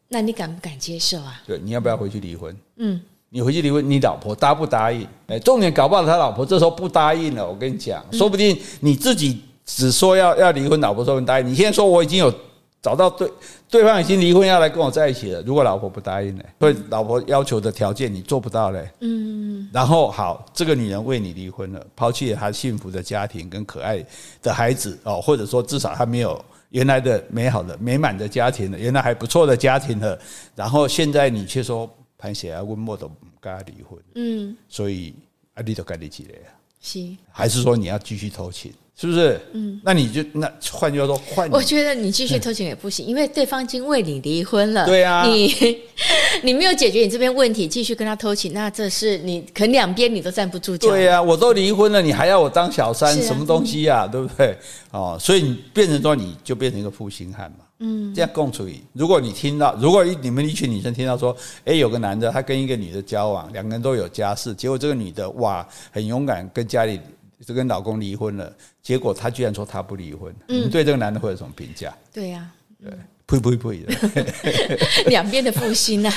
[0.07, 1.41] 那你敢不敢接受啊？
[1.45, 2.57] 对，你要不要回去离婚？
[2.77, 2.99] 嗯，
[3.35, 5.05] 你回去离婚，你老婆答不答应？
[5.27, 7.45] 哎，重点搞不好他老婆这时候不答应了。
[7.45, 11.45] 我跟你讲，说不定你自己只说要要离婚，老婆说不答应。
[11.45, 12.33] 你现在说我已经有。
[12.81, 13.27] 找到对
[13.67, 16.43] 对方已经离婚要来跟我在一起了，如果老婆不答应呢？
[16.59, 18.87] 所以老婆要求的条件你做不到嘞。
[18.99, 24.05] 嗯，然后好，这个女人为你离婚了，抛弃了她幸福的家庭跟可爱
[24.39, 30.15] 的孩子哦，或者说至少她没有原来的美好的美满的家庭了，原来还不错的家庭了，
[30.55, 33.99] 然后现在你却说潘血啊温默都不跟他离婚。
[34.15, 35.13] 嗯，所以
[35.53, 36.49] 啊，你都该离几了呀？
[36.81, 36.99] 是，
[37.31, 38.73] 还是说你要继续偷情？
[38.97, 39.39] 是不是？
[39.51, 44.85] 嗯，那你就那换句话说，换我觉得你继续偷情也不行， 因为对方已经为你离婚了。
[44.85, 45.53] 对啊，你
[46.43, 50.87] 你没有解决你这边问题，继续跟他偷情，那这是你可能两边你都站不住脚。
[50.89, 54.07] 对啊，我都离婚了，你还要我当小三，什么东西呀？
[54.07, 54.57] 对不对？
[54.91, 57.64] 哦，所以你变成说，你就变成一个负心汉嘛。
[57.79, 58.67] 嗯，这样共处。
[58.93, 61.35] 如果你听到，如果你们一群女生听到说，
[61.65, 66.99] 哎，有个男的他跟一个女的交往，两个人都有家室，结果这个女的哇，很勇敢，跟家里。
[67.45, 71.95] 就跟老公离婚了，结果他居然说他不离婚，嗯、你对这个男的会有什么评价？
[72.11, 72.91] 对呀、啊，对，
[73.27, 76.09] 呸呸呸的， 两边的负心呐。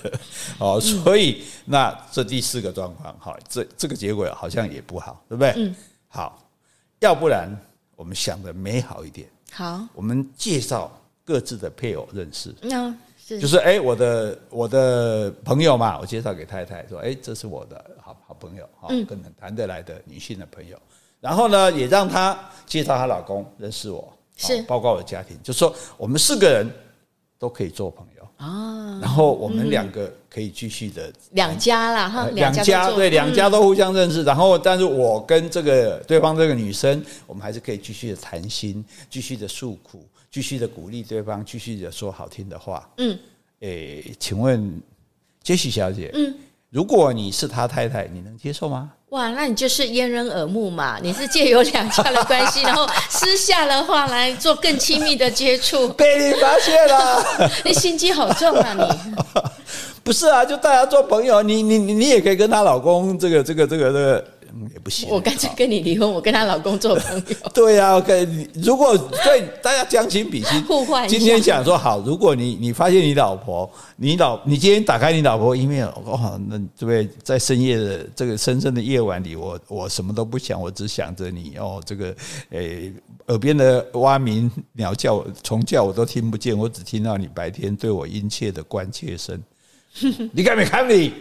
[0.60, 5.54] 哦，所以那这第四个状况，好，这这个结果好像也不好，对不对？
[5.56, 5.74] 嗯，
[6.06, 6.48] 好，
[7.00, 7.48] 要不然
[7.96, 10.90] 我们想的美好一点，好，我们介绍
[11.24, 12.54] 各自的配偶认识。
[12.62, 12.96] 嗯
[13.28, 20.80] 就是哎，我的我的朋友嘛，我介绍给太太说，哎，这是我的好好朋友，哈，跟很谈得来的女性的朋友。
[21.20, 24.62] 然后呢，也让她介绍她老公认识我，是。
[24.62, 26.66] 包括我的家庭，就是说我们四个人
[27.38, 28.98] 都可以做朋友啊。
[29.00, 34.24] 然后我们两个可以继续的两家啦，哈，两家对两家都互相认识。
[34.24, 40.04] 然后，但是我跟这个对方这个女生，我们还是可以继续的谈心，继续的诉苦。
[40.30, 42.86] 继续的鼓励对方，继续的说好听的话。
[42.98, 43.18] 嗯，
[43.60, 44.78] 诶、欸，请问
[45.42, 46.34] 杰西小姐，嗯，
[46.68, 48.92] 如果你是他太太，你能接受吗？
[49.10, 50.98] 哇，那你就是掩人耳目嘛！
[51.02, 57.24] 你是借由两家的关系，然后私下的话来做更亲密的接触， 被你发现了，
[57.64, 58.76] 你心机好重啊！
[58.78, 59.14] 你
[60.04, 60.44] 不是啊？
[60.44, 64.24] 就大家做朋友，你你你也可以跟她老公这个这个这个这个。
[64.72, 67.36] 也不行，我干脆跟你离婚，我跟她老公做朋友。
[67.54, 68.48] 对呀，OK。
[68.54, 71.08] 如果对大家将心比心， 互换。
[71.08, 77.08] 今天想说好，如果你你发现你老婆，你老你今天打开你老婆 email，哦，那对不对？
[77.22, 81.82] 在深夜的这个深深的夜晚里，我我什么都不想，我只想着你哦。
[81.84, 82.14] 这个
[82.50, 82.92] 诶，
[83.28, 89.40] 耳边的蛙鸣鸟叫、虫叫我都听不见，我只听到你白天对我殷切的关切声。
[90.32, 91.12] 你看没看你？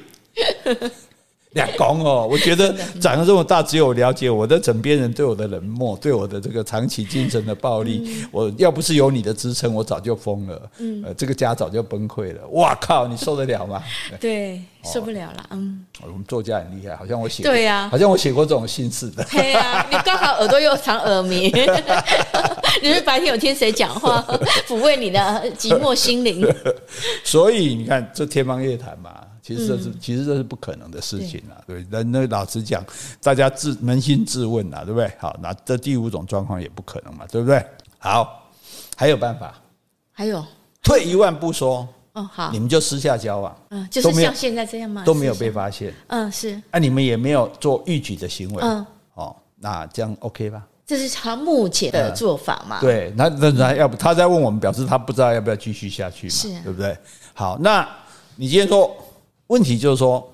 [1.57, 8.25] 两公哦， 我觉得长得这么大，只有了解我的枕边人对我的冷漠，对我的这个长期精神的暴力。
[8.31, 10.61] 我要不是有你的支撑，我早就疯了。
[10.77, 12.47] 嗯，呃，这个家早就崩溃了。
[12.51, 13.83] 哇靠，你受得了吗？
[14.21, 15.45] 对，受不了了。
[15.49, 19.23] 嗯，我们作家很厉害，好像我写对呀，好像我写过这种心事的。
[19.31, 21.51] 对呀， 你刚好耳朵又长耳鸣，
[22.83, 24.23] 你是白天有听谁讲话，
[24.67, 25.19] 抚慰你的
[25.57, 26.47] 寂寞心灵。
[27.23, 29.11] 所以你看，这天方夜谭嘛。
[29.47, 31.55] 其实这是，其实这是不可能的事情啊！
[31.65, 32.83] 对，那那老实讲，
[33.23, 35.09] 大家自扪心自问啊，对不对？
[35.17, 37.65] 好，那这第五种状况也不可能嘛，对不对？
[37.97, 38.51] 好，
[38.97, 39.57] 还有办法？
[40.11, 40.43] 还有？
[40.83, 45.05] 退一万步说，哦，好，你们就私下交往，嗯，就是像现在这样吗？
[45.05, 46.61] 都没有被发现，嗯，是。
[46.71, 50.61] 啊，你们也没有做逾矩的行为，嗯，哦，那这样 OK 吧？
[50.85, 52.81] 这是他目前的做法嘛？
[52.81, 56.33] 对，那那那要不他在问我们，表示他不知道要不要继续下去嘛？
[56.33, 56.97] 是，对不对？
[57.33, 57.87] 好，那
[58.35, 58.93] 你今天说。
[59.47, 60.27] 问题就是说，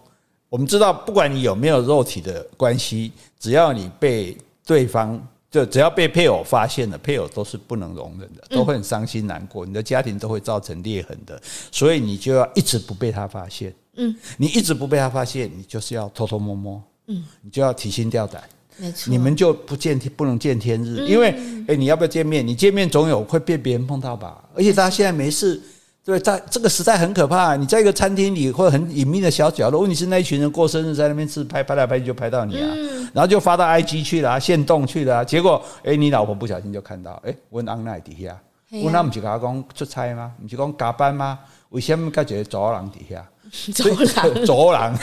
[0.49, 11.41] 我们知道，不管你有没有肉体的关系，只要你被对方就只要被配偶发现了，配偶都是不能容忍的，都会很伤心难过，你的家庭都会造成裂痕的。
[11.71, 13.73] 所以你就要一直不被他发现。
[13.95, 16.81] 嗯，你一直不被他发现，你就是要偷偷摸摸。
[17.07, 18.43] 嗯，你就要提心吊胆。
[18.77, 21.35] 没错，你们就不见天不能见天日，因为
[21.67, 22.45] 诶，你要不要见面？
[22.45, 24.43] 你见面总有会被别人碰到吧？
[24.55, 25.61] 而且他现在没事。
[26.05, 27.55] 对，在这个时代很可怕。
[27.55, 32.67] 你在一个餐厅里或者很隐秘的小角落，问题是那一群人过生日在那边吃，拍拍来拍去就拍到你啊，
[33.13, 35.23] 然后就发到 IG 去了啊，现动去了啊。
[35.23, 38.37] 结果，哎，你老婆不小心就看到，哎，问安奈底下，
[38.83, 40.33] 问他们是跟他讲出差吗？
[40.41, 41.39] 不是讲加班吗？
[41.69, 43.25] 为什么感觉走廊底下？
[43.73, 43.85] 走
[44.15, 44.97] 廊，走廊，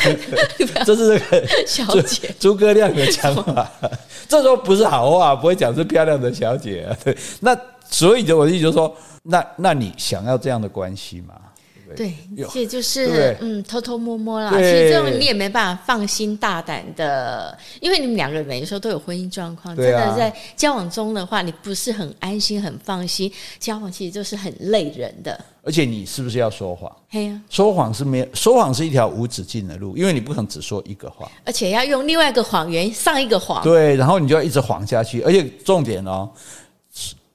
[0.85, 3.71] 这是这个小姐诸葛亮的讲法。
[4.29, 6.97] 这时候不是好话，不会讲是漂亮的小姐啊。
[7.03, 7.57] 对， 那
[7.91, 8.97] 所以我的意思就是说。
[9.23, 11.35] 那那你想要这样的关系吗？
[11.95, 12.15] 对，
[12.49, 14.51] 其实就是嗯，偷偷摸摸啦。
[14.53, 23.31] 其实这种你也没办法放心大胆的，因为你们两个人每个时候都有婚姻状况，真的在交往中的话，你不是很安心、很放心。
[23.59, 25.39] 交往其实就是很累人的。
[25.63, 26.91] 而且你是不是要说谎？
[27.11, 33.63] 嘿呀，说谎是没有，说谎是一条无止境的路，因为你不可能只说一个谎，而且要用另外一个谎言上一个谎。
[33.63, 36.31] 对，然后你就要一直谎下去，而且重点哦。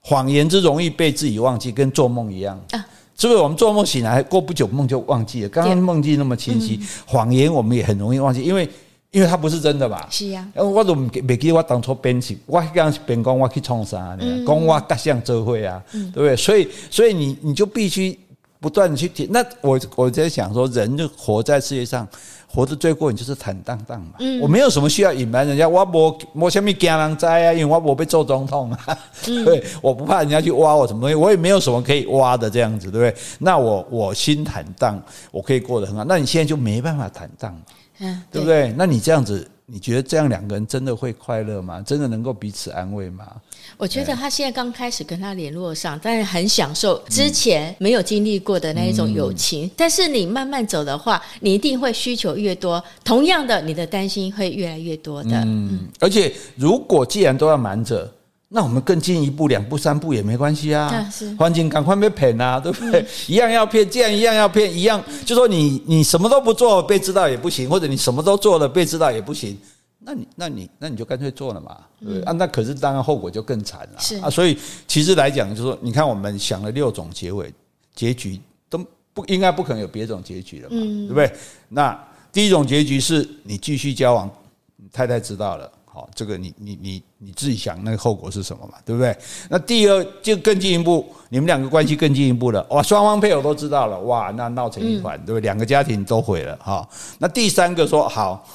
[0.08, 2.86] 谎言之容易被自己忘记，跟做梦一样啊！
[3.18, 5.50] 是不是我们做梦醒来过不久梦就忘记了？
[5.50, 8.70] 刚刚梦境那么清晰，谎言我们也很容易忘记，因为
[9.10, 10.06] 因为它不是真的嘛。
[10.12, 14.46] 是呀，我都没记得我当初编辑，我刚编讲我去创啥呢？
[14.46, 16.36] 讲我大象周会啊，对不对？
[16.36, 18.16] 所以所以你你就必须
[18.60, 19.28] 不断的去听。
[19.32, 22.08] 那我我在想说，人就活在世界上。
[22.48, 33.22] 活得最过瘾就是坦荡荡嘛，嗯、我没有什么需要隐瞒人家，我没没什么惊人灾啊，因为我没被做总统啊，嗯、 对，我不怕人家去挖我什么东西，我也没有什么可以挖的这样子，对不对？
[33.40, 36.04] 那我我心坦荡，我可以过得很好。
[36.04, 37.62] 那你现在就没办法坦荡，
[38.00, 38.74] 嗯，对不对？
[38.78, 39.48] 那你这样子。
[39.68, 41.82] 你觉得这样两个人真的会快乐吗？
[41.82, 43.26] 真的能够彼此安慰吗？
[43.78, 49.70] 我觉得他现在刚开始跟他联络上，但是很享受之前没有经历过的那一种友情。
[49.76, 55.42] 但是你慢慢走的话，你一定会需求越多，同样的，你的担心会越来越多的。
[55.46, 58.12] 嗯，而且如果既然都要瞒着。
[58.48, 60.90] 那我们更进一步，两步三步也没关系啊。
[61.38, 63.02] 环境赶快被骗啊，对不对？
[63.02, 69.58] 嗯、一样要骗，既然一样要骗，一样就说你你什么都不做被知道也不行，或者你什么都做了被知道也不行。
[70.00, 72.22] 那你那你那你就干脆做了嘛，对不对？
[72.22, 74.00] 嗯、啊，那可是当然后果就更惨了。
[74.00, 74.56] 是啊，所以
[74.88, 77.52] 其实来讲，就是说，你看我们想了六种结尾
[77.96, 78.80] 结局，都
[79.12, 81.34] 不应该不可能有别种结局了嘛，嗯、对不对？
[81.70, 82.00] 那
[82.32, 84.30] 第一种结局是你继续交往，
[84.94, 85.72] 太太知道了。
[85.96, 88.74] 好，这个你你你你自己想那个后果是什么嘛？
[88.84, 89.16] 对不对？
[89.50, 95.42] 那第二就更进一步，你们两个关系更进一步了，哇，双方配偶都知道了，哇，那闹成一团，对不对？
[95.42, 96.86] 两个家庭都毁了哈。
[97.18, 98.46] 那第三个说好，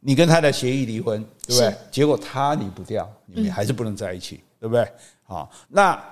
[0.00, 1.74] 你跟他的协议离婚，对不对？
[1.90, 4.88] 结果他离不掉，你们还是不能在一起，对不对？
[5.24, 6.02] 好，那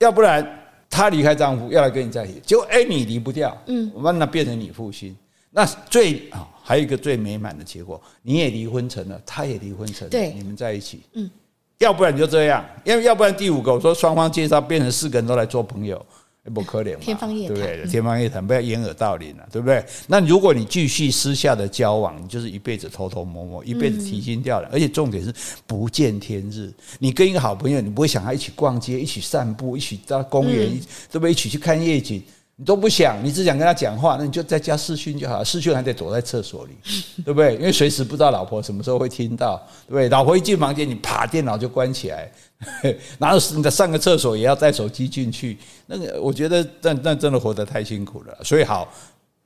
[0.00, 0.46] 要不然
[0.90, 5.16] 他离开丈夫要来跟你在一起，结果哎你离不掉，嗯，我们那变成你负心。
[5.50, 11.30] 那最啊，还有一个最美满的结果，你也离婚成了，他也离婚成了，对，你们在一起，嗯，
[11.78, 16.04] 要不然就这样，因为要不然第五个我说双方介绍变成四个人都来做朋友，
[16.52, 17.88] 不可怜嘛，天方夜谭，对不对？
[17.88, 19.84] 天方夜谭，不要掩耳盗铃了，对不对？
[20.08, 25.32] 那如果你继续私下的交往，你就是一辈子偷偷摸摸，一辈子提心吊胆，而且重点是
[25.68, 26.72] 不见天日。
[26.98, 30.68] 你跟一个好朋友，你不会想要一起逛街，一起散步，一起到公园，
[31.12, 31.30] 对不对？
[31.30, 32.20] 一起去看夜景。
[32.58, 35.44] 你都不想，你只想跟他讲话，那你就在家视讯就好了。
[35.44, 36.72] 视讯还得躲在厕所里，
[37.22, 37.54] 对不对？
[37.56, 40.08] 因为随时不知道老婆什么时候会听到，对不对？
[40.08, 42.32] 老婆一进房间，你啪，电脑就关起来，
[43.18, 45.58] 然后你上个厕所也要带手机进去。
[45.84, 48.34] 那个，我觉得那那真的活得太辛苦了。
[48.42, 48.90] 所以好，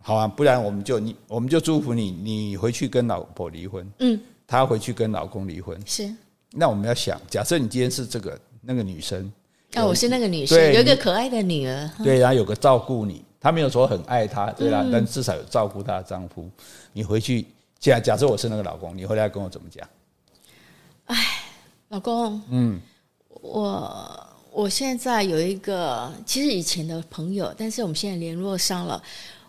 [0.00, 5.76] 好啊，不然我们就你，我们就祝福你，你回去跟老婆离婚，嗯，他回去跟老公离婚。
[5.84, 6.08] 是。
[6.52, 9.32] 那我们要想，假设你今天是这个那个女生。
[9.76, 11.90] 哦，我是那个女生，有一个可爱的女儿。
[12.02, 16.50] 对，然后有个照顾你，她没有说很爱她，对啦，嗯、但至少有照顾她的丈夫。
[16.92, 17.46] 你回去，
[17.78, 19.88] 假假设我是那个老公，你回来跟我怎么讲？
[21.04, 21.16] 哎，
[21.88, 22.80] 老公，嗯，
[23.28, 29.00] 我我现在有一个，其实以前的朋友，但是我们现在联络上了。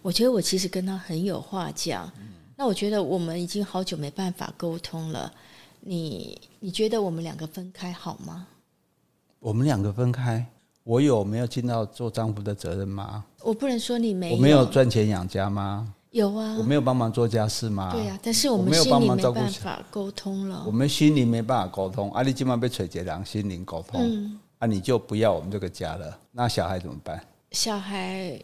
[0.04, 2.12] 我觉得我其实跟他很有话讲。
[2.20, 5.32] 嗯、那我觉得我们已经好久没办法沟通了。
[5.80, 8.48] 你你觉得我们两个分开好吗？
[9.42, 10.46] 我们两个分开，
[10.84, 13.26] 我有没有尽到做丈夫的责任吗？
[13.42, 14.36] 我不能说你没有。
[14.36, 15.92] 我没有赚钱养家吗？
[16.12, 16.56] 有啊。
[16.60, 17.92] 我没有帮忙做家事吗？
[17.92, 20.64] 对呀、啊，但是我们心里没办法沟通了。
[20.68, 26.16] 我们心里没办法沟通，阿丽今晚被崔杰良心灵沟通，嗯、啊，你就不要我们这个家了。
[26.32, 27.20] 那小孩怎么办？
[27.52, 28.40] 小孩，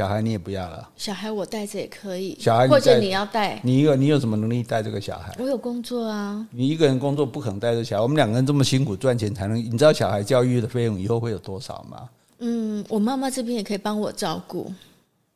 [0.00, 5.36] 小孩你也不要了，小孩我带着也可以，小孩或者你要带，你有你有什么能力带这个小孩？
[5.38, 12.08] 我有工作啊，你一个人工作不可能带着小孩，我们两个人这么辛苦赚钱才能，你知道小孩教育的费用以后会有多少吗？
[12.38, 14.72] 嗯，我妈妈这边也可以帮我照顾，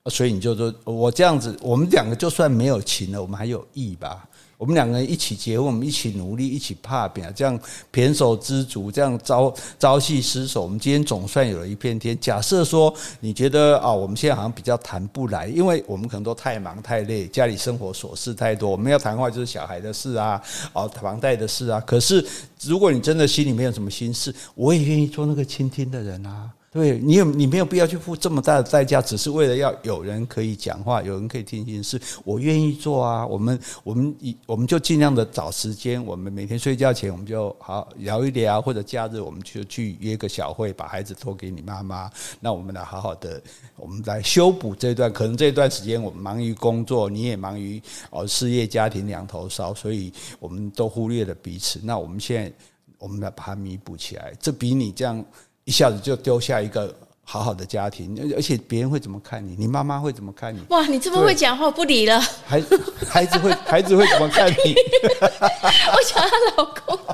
[0.06, 4.26] 所以你就说我这样子，我们两个就算没有情了，我们还有义吧。
[4.64, 7.60] 我们两个人一起结婚，我们一起努力，一起打拼，这样
[7.92, 10.62] 胼手知足，这样朝朝夕厮守。
[10.62, 12.18] 我们今天总算有了一片天。
[12.18, 12.90] 假设说
[13.20, 18.70] 你觉得啊，我们现在好像比较谈不来，因为我们可能都太忙太累，家里生活琐事太多。
[18.70, 20.40] 我们要谈话就是小孩的事啊，
[20.72, 21.78] 哦，房贷的事啊。
[21.86, 22.26] 可是
[22.62, 26.48] 如果你真的心里没有什么心事，我也愿意做那个倾听的人啊。
[26.74, 32.00] 对，你有你没有必要去付这么大的代价，只是为了要有人可以讲话，有人可以听心事。
[32.24, 42.10] 我愿意做啊，我们我们以我们就尽量的找时间，我们每天睡觉前我们就好聊一聊，或者假日我们就去约个小会，把孩子托给你妈妈。
[42.40, 43.40] 那我们来好好的，
[43.76, 51.78] 我们来修补这段，可能这段时间我们忙于工作，你也忙于哦事业家庭两头烧，所以我们都忽略了彼此。
[51.84, 52.52] 那我们现在
[52.98, 55.24] 我们来把它弥补起来，这比你这样。
[55.64, 56.94] 一下子就丢下一个
[57.24, 59.56] 好好的家庭，而且别人会怎么看你？
[59.58, 60.60] 你妈妈会怎么看你？
[60.68, 62.20] 哇，你这么会讲话，不理了。
[62.46, 62.62] 孩
[63.08, 64.56] 孩子会孩子会怎么看你？
[65.20, 66.98] 我想她老公，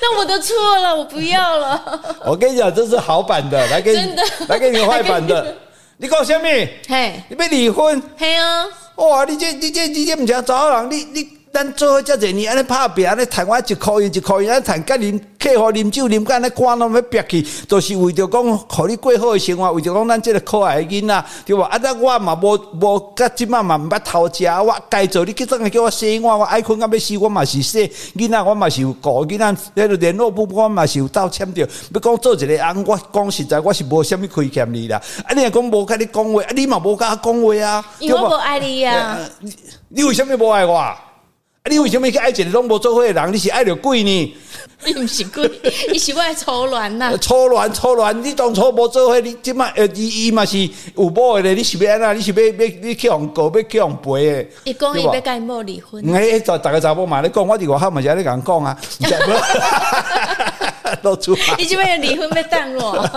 [0.00, 2.20] 那我都错了，我不要了。
[2.24, 4.14] 我跟你讲，这是好版的，来给你，
[4.46, 5.56] 来给你坏版的。
[5.96, 6.44] 你搞什么？
[6.88, 8.00] 嘿，你被离婚？
[8.16, 8.64] 嘿啊！
[8.96, 11.41] 哇，你这你这你这不像找人，你你。
[11.52, 21.60] 咱做伙遮侪年，安尼拍拼，安尼趁我一箍银一箍银，安尼谈，甲啉客户啉酒啉，甲安尼关拢要憋去，都、就是为着讲，互你过好的生活，为着讲咱即个可爱的囡仔，对无？
[21.60, 27.86] 啊，咱我嘛无无，甲即摆嘛毋捌偷食，我该做你去怎个叫我洗碗，我爱困到要死，我嘛是洗
[28.16, 31.68] 囡仔，我嘛是有顾囡仔，迄个联络簿我嘛是有倒签着。
[31.92, 34.98] 要讲做一个翁，我讲实在，我是无啥物亏欠你啦。
[35.26, 39.18] 啊，你若讲无甲你讲话，啊，你嘛无甲我讲话啊，因为我无爱你啊。
[39.40, 39.52] 你
[39.88, 40.82] 你为什么无爱我？
[41.70, 43.32] 你为什么去爱一个拢无做伙的人？
[43.32, 44.36] 你是爱着鬼呢？
[44.84, 45.48] 你毋是鬼，
[45.92, 47.16] 你是爱粗乱呐？
[47.18, 48.20] 粗乱粗乱！
[48.20, 50.58] 你当初无做伙，你即马呃，伊伊嘛是
[50.96, 51.54] 有某的咧？
[51.54, 52.18] 你是要安怎？
[52.18, 54.46] 你是要要你去互告，要去互赔的？
[54.64, 56.04] 伊讲伊要甲伊某离婚。
[56.12, 58.76] 哎，就逐个查某嘛咧讲，我伫外口嘛是安尼甲人讲啊。
[61.02, 63.08] 都出来，你即摆要离婚要等我？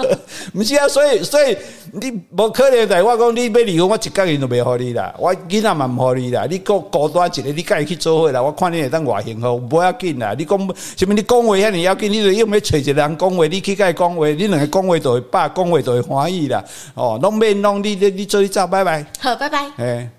[0.54, 1.58] 毋 是啊，所以所以
[1.92, 6.46] 你无可能在我讲你要离婚，我一角银都袂互你啦，我囡仔嘛毋互你啦。
[6.50, 8.42] 你孤孤单一个，你家己去做伙啦。
[8.42, 10.36] 我看你会当偌幸福，无要紧啦。
[10.38, 11.14] 你讲什物？
[11.14, 16.64] 你讲话遐尔要紧，你就用要找一个人讲话，你去甲伊讲话，你两个讲话就会饱，讲话就会欢喜啦。
[16.94, 19.06] 哦，拢免拢你你你做你走，拜拜。
[19.20, 19.70] 好，拜拜。
[19.78, 20.10] 哎。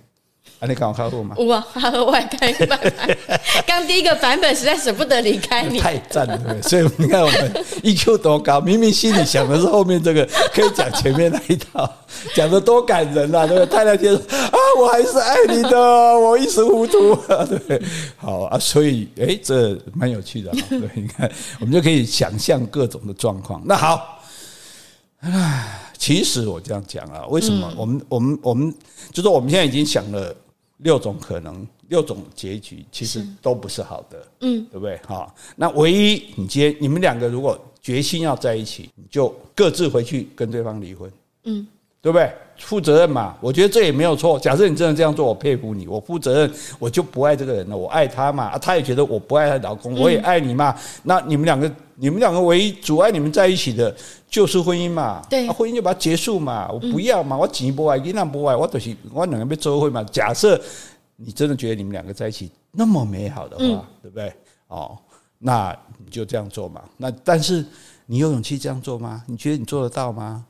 [0.58, 1.36] 啊，你刚好客户吗？
[1.40, 1.62] 哇，
[2.00, 3.18] 我还开版本，
[3.66, 6.62] 刚第一个版本实在舍不得离开你，太赞了。
[6.62, 11.86] 所以你看我们 EQ 多高，明明心里想的是后面这个，可以讲前面那一套，
[12.34, 13.46] 讲的多感人啊！
[13.46, 13.76] 对不对？
[13.76, 17.14] 太太说啊，我还是爱你的，我一时糊涂。
[17.68, 17.82] 对，
[18.16, 20.50] 好啊，所以哎、欸，这蛮有趣的。
[20.70, 21.30] 对，你看，
[21.60, 23.60] 我们就可以想象各种的状况。
[23.66, 24.22] 那好，
[25.20, 28.74] 唉，其实我这样讲啊，为什么我们我们我们
[29.12, 30.34] 就是我们现在已经想了。
[30.78, 35.00] 六种可能，六种结局其实都不是好的，嗯，对不对？
[35.06, 41.10] 好，那唯一你接你们两个如果决心要在一起，你就各自回去跟对方离婚，
[41.44, 41.66] 嗯，
[42.06, 42.30] 对不对？
[42.58, 44.38] 负责任嘛，我觉得这也没有错。
[44.38, 51.70] 假设你真的这样做，我佩服你，我负责任，我就不爱这个人了，我爱他嘛，啊，他也觉得我不爱他老公，我也爱你嘛，那你们两个。
[51.98, 53.96] 你们两个唯一阻碍你们在一起的，
[54.28, 55.22] 就是婚姻嘛。
[55.30, 56.70] 对，婚姻就把它结束嘛。
[56.70, 60.04] 我不要嘛，我钱不爱，你那不爱，我就是我两个要做伙嘛。
[60.04, 60.60] 假设
[61.16, 64.30] 你真的觉得你们两个在一起那么美好的话，对不对？
[64.68, 64.98] 哦，
[65.38, 66.82] 那你就这样做嘛。
[66.98, 67.64] 那但是
[68.04, 69.22] 你有勇气这样做吗？
[69.26, 70.44] 你觉得你做得到吗？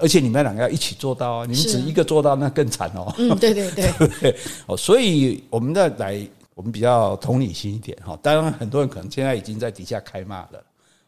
[0.00, 1.46] 而且你们两个要一起做到啊！
[1.46, 3.12] 你们只一个做到，那更惨哦。
[3.18, 4.36] 嗯，对对对， 对。
[4.66, 6.18] 哦，所以我们再来，
[6.54, 8.18] 我们比较同理心一点哈。
[8.22, 10.64] 当然，很多人可能现在已经在底下开骂了。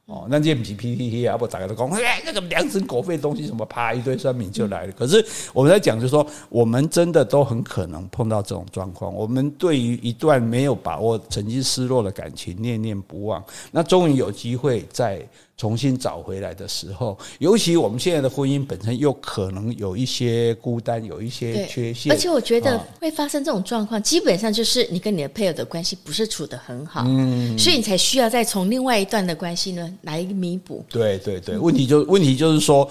[0.07, 4.93] 哦，那这不是 PPT 啊，不大家都讲，哎，那个狼心狗肺的东西，什么啪一堆酸民就来了。
[4.93, 5.25] 可是
[5.55, 9.15] 我们在讲，就是说，我们真的都很可能碰到这种状况。
[9.15, 15.27] 我们对于一段没有把握、曾经失落的感情念念不忘，那终于有机会在。
[15.57, 22.11] 重新找回来的时候，尤其我们现在的婚姻本身又可能有一些孤单，有一些缺陷。
[22.13, 30.85] 而且我觉得会发生这种状况，基本上就是你跟你的配偶的关系不是处得很好，嗯，所以你才需要再从另外一段的关系呢来弥补。
[30.89, 32.91] 对对对，问题就问题就是说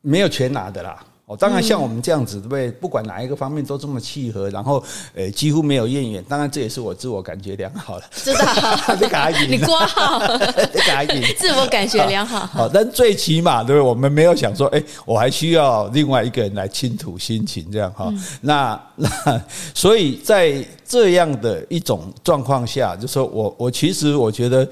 [0.00, 1.04] 没有全拿的啦。
[1.32, 2.70] 哦，当然像我们这样子，对不对？
[2.72, 4.82] 不管哪一个方面都这么契合，然后
[5.14, 6.22] 呃几乎没有怨言。
[6.28, 8.04] 当然这也是我自我感觉良好了。
[8.12, 8.46] 知道，
[9.48, 10.18] 你挂号，
[11.38, 12.46] 自我感觉良好。
[12.46, 13.88] 好，但最起码，对不对？
[13.88, 18.12] 我们没有想说，哎，我还需要另外一个人来倾吐心情，这样哈。
[18.40, 19.08] 那那，
[19.74, 24.68] 所以在这样的一种状况下，就说我我其实我觉得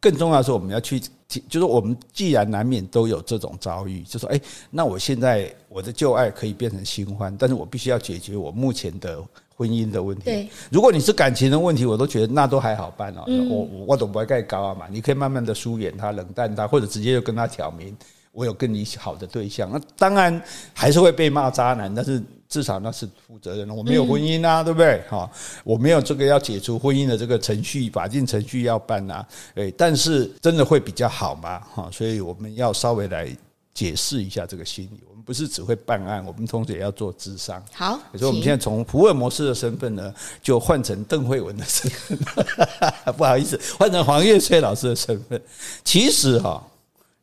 [0.00, 1.00] 更重要的是我们要去。
[1.46, 4.40] 就是我们既然难免都有这种遭遇，就说哎，
[4.70, 9.22] 那我现在我的旧爱可以变成新欢，但是我必须要解决我目前的
[9.54, 10.24] 婚姻的问题。
[10.24, 13.24] 对，如果你是感情的问题，我都觉得那都还好办哦。
[13.50, 17.94] 我我都不会盖高啊嘛，你可以慢慢的疏远他、冷淡他，或者直接就跟他挑明
[18.32, 19.68] 我有跟你好的对象。
[19.70, 20.42] 那当然
[20.72, 22.22] 还是会被骂渣男，但是。
[22.48, 25.02] 至少那是负责任的，我没有婚姻啊，对不对？
[25.10, 25.30] 哈，
[25.62, 29.26] 我没有这个要解除婚姻的这个程序，法定程序要办啊。
[29.56, 31.60] 诶，但是真的会比较好吗？
[31.74, 33.28] 哈，所以我们要稍微来
[33.74, 35.02] 解释一下这个心理。
[35.10, 37.62] 我们不是只会办案，我们同时也要做咨商。
[37.74, 42.16] 好，所以我们现在从福尔摩斯的身份呢，就换成邓慧文的身份，
[43.14, 45.38] 不好意思，换成黄月翠老师的身份。
[45.84, 46.66] 其实哈。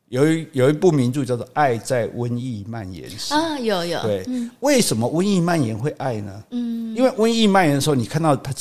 [0.10, 4.02] 有一有一部名著叫做《爱在瘟疫蔓延时》啊，有有。
[4.02, 4.26] 对，
[4.60, 6.44] 为什么瘟疫蔓延会爱呢？
[6.52, 8.54] 嗯，因为瘟疫蔓延的时候，你看到他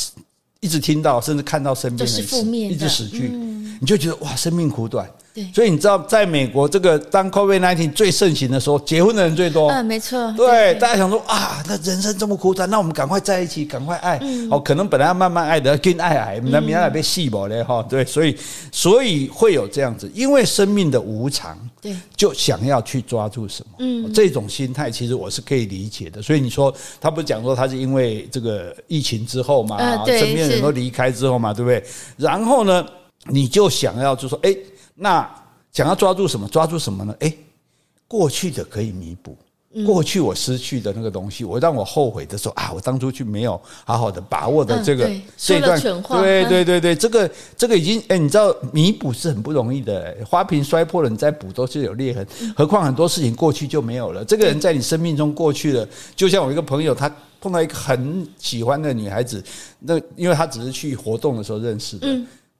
[0.60, 3.28] 一直听到，甚至看到身边的人死，一直死去，
[3.80, 5.08] 你就觉得哇，生命苦短。
[5.34, 9.68] 对，所以你知道，在美国这个当 COVID nineteen 最盛行的时候，结婚的人最多。
[9.68, 10.32] 嗯，没错。
[10.36, 14.20] 对，大家想说啊，那人生这么苦短，那我们赶快在一起，赶快爱。
[14.48, 17.84] 哦，可能本来要慢慢爱的，更爱爱，那明天被细胞嘞哈。
[17.88, 18.36] 对，所以
[18.70, 23.76] 所以会有这样子，因为生命的无常，对，就想要去抓住什么。
[23.80, 26.22] 嗯，这种心态其实我是可以理解的。
[26.22, 31.82] 所以你说他不是讲说他是因为这个疫情之后嘛，身边人都离开之后嘛，对不对？
[32.16, 32.86] 然后呢，
[33.26, 34.54] 你就想要就说，哎。
[34.94, 35.28] 那
[35.72, 36.48] 想要抓住什么？
[36.48, 37.14] 抓住什么呢？
[37.18, 37.36] 诶，
[38.06, 39.36] 过去的可以弥补，
[39.84, 45.76] 过去我失去的那个东西，我让我后悔的时候啊，我当初去没有好好的把握的这个这段，
[46.22, 52.24] 对对对对，这个这个已经诶，你知道弥补是很不容易的，花瓶摔破了你再补都是有裂痕，
[52.56, 54.24] 何况很多事情过去就没有了。
[54.24, 59.42] 这个人在你生命中过去了，就像我一个朋友，他碰到一个很喜欢的女孩子，
[59.80, 62.06] 那因为他只是去活动的时候认识的，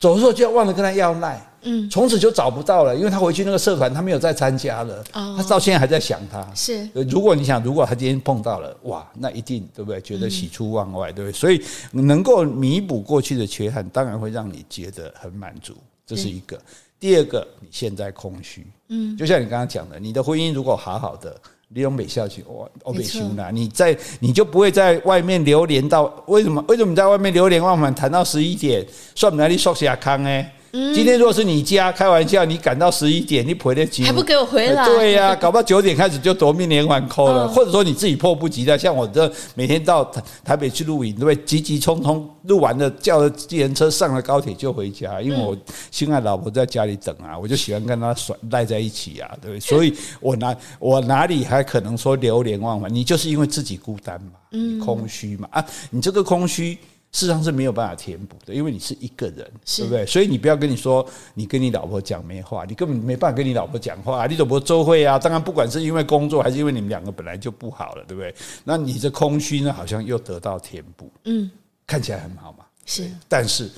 [0.01, 1.41] 走的时候就要忘了跟他要赖。
[1.65, 5.03] 嗯，从此就找不到了，因为他回去那个社团，他没有再参加了。
[5.13, 6.47] 他到现在还在想他。
[6.55, 10.01] 是，如果你想，如果他今天碰到了，哇，那一定对不对？
[10.01, 11.33] 觉得喜出望外，对不对？
[11.33, 11.61] 所以
[11.91, 15.75] 能够弥补过去的缺憾，当然会让你觉得很满足。
[16.07, 16.61] 这是一个。
[17.01, 18.67] 第二个，你现在空虚。
[18.89, 21.35] 嗯，就像你刚刚讲的，你的婚姻如果好好的，
[21.69, 26.63] 利用美孝去，我我被休了，你在你就不会在外面流连到为什么？
[26.69, 30.55] 为什么你在外面流连忘返，谈到十一点，算不来你说下康哎？
[30.93, 34.85] 今天如果是你家，开玩笑，你赶到十一点，你回得起还不给我回来？
[34.85, 41.37] 对呀、啊，搞不好九点开始就夺命连环 call 了，或者说你自己迫不及待，像我这每天到台台北去录影，对不对？
[41.45, 45.57] 急急匆匆录完了，叫了计程车上了高铁就回家，因为我
[45.93, 49.61] 心爱老婆在家里等啊，我就喜欢跟她甩赖在一起啊，对不对？
[49.61, 52.93] 所以我哪我哪里还可能说流连忘返？
[52.93, 56.77] 你就是因为自己孤单嘛，你空虚嘛啊，你这个空虚。
[57.15, 60.05] 事实上是没有办法填补的，因为你是一个人，对不对？
[60.05, 64.27] 所以你不要跟你说，你跟你老婆讲没话，你根本没办法跟你老婆讲话。
[64.27, 68.35] 你老婆周会啊，当然不管是因为工作，还是因为你们两个本来就不好了，对不对？
[68.65, 71.49] 那你这空虚呢，好像又得到填补，嗯，
[71.87, 73.71] 看起来很好嘛，是，但是。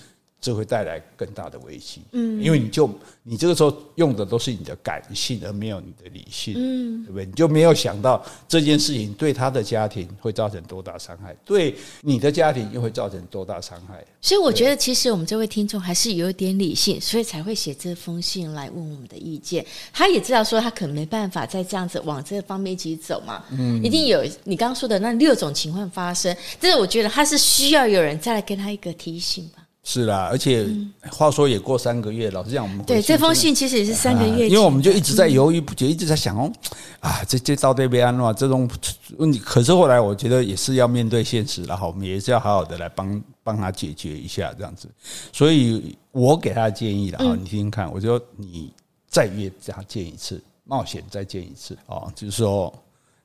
[0.46, 2.88] 这会带来更大的危机，嗯，因为你就
[3.24, 7.26] 你这个时候用的都是你的感性，而没有你的理性，嗯，对不对？
[7.26, 14.04] 你就没有想到这件事情对他的家庭会造成多大伤害，对你的家庭又会造成多大伤害。
[14.22, 19.66] 所以我觉得，其实我们这位听众还是有一点理性，所以才会写这封信来问我们的意见。
[19.92, 26.36] 他也知道说他可能没办法再这样子往这方面一起走嘛，嗯，一定有你刚刚说的那六种情况发生。
[26.60, 29.65] 但是我觉得他是需要有人再来给他一个提醒吧。
[29.88, 30.66] 是啦，而且
[31.12, 36.52] 话说也过三个月，老实讲，我们对这封信其实也是三个月，因为我们就一直在犹豫不决，一直在想哦，
[36.98, 38.68] 啊，这这到底被安诺这种
[39.16, 44.88] 问题，可是后来我觉得也是要面对现实，然后我们也是要好好的来帮帮他解决一下这样子。
[45.32, 48.72] 所以我给他的建议了哈，你听听看，我说你
[49.08, 51.78] 再约他见一次，冒险再见一次。
[51.86, 52.74] 哦，就是说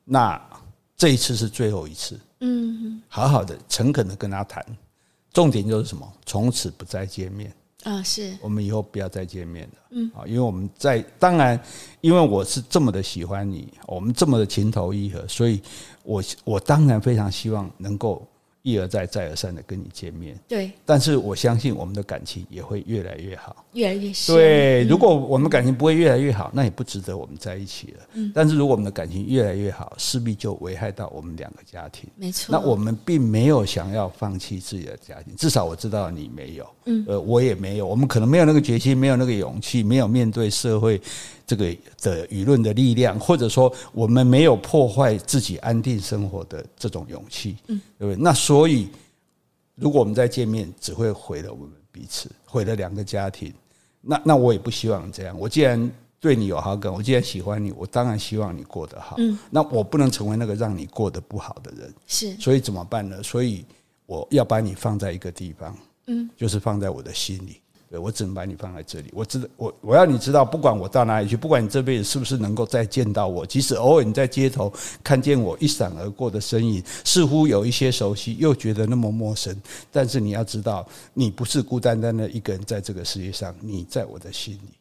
[0.04, 0.40] 那
[0.96, 4.64] 这一次是最后一次，嗯，好好的诚恳的跟他谈。
[5.32, 6.12] 重点就是什么？
[6.26, 7.52] 从此不再见面
[7.84, 8.02] 啊！
[8.02, 9.74] 是我们以后不要再见面了。
[9.90, 11.58] 嗯啊，因为我们在当然，
[12.00, 15.60] 因为我是这么的喜欢你，我们这么的情投意合，所以
[16.04, 18.26] 我我当然非常希望能够
[18.62, 24.34] 一而再再而三的跟你见面，对，但是我相信我们的感情也会越来越好，越来越深。
[24.34, 28.04] 对，如果我们感情不会越来越好，那也不值得我们在一起了。
[28.14, 32.08] 嗯，但是如果我们的感情越来越好，势必就危害到我们两个家庭。
[32.14, 41.00] 没错，那我们并没有想要放弃自己的家庭，至少我知道你没有，嗯，呃，我也没有，我们可能没有那个决心，没有那个勇气，没有面对社会
[41.52, 48.22] 这个的舆论的力量，或者说我们没有破坏自己安定生活的这种勇气，嗯，对不对？
[48.22, 48.88] 那所以。
[49.74, 53.52] 如果我们再见面，只会毁了我们彼此，毁了两个家庭。
[54.02, 55.36] 那那我也不希望这样。
[55.36, 55.90] 我既然
[56.20, 59.16] 对你有好感，我既然喜欢你，我当然希望你过得好。
[59.18, 61.92] 嗯，那我不能成为那个让你过得不好的人。
[62.06, 63.22] 是，所以怎么办呢？
[63.22, 63.64] 所以
[64.04, 65.74] 我要把你放在一个地方，
[66.06, 67.61] 嗯，就是放在我的心里。
[67.92, 69.10] 对，我只能把你放在这里。
[69.12, 74.72] 我知道，我我要你知道，不管我到哪里去，不管你这辈子是不是能够再见到我，即使偶尔你在街头
[75.04, 79.54] 看见我一闪而过的身影，似乎有一些熟悉，又觉得那么陌生。
[79.90, 84.72] 但是你要知道，你不是孤单单的一个人在这个世界上，你在我的心里。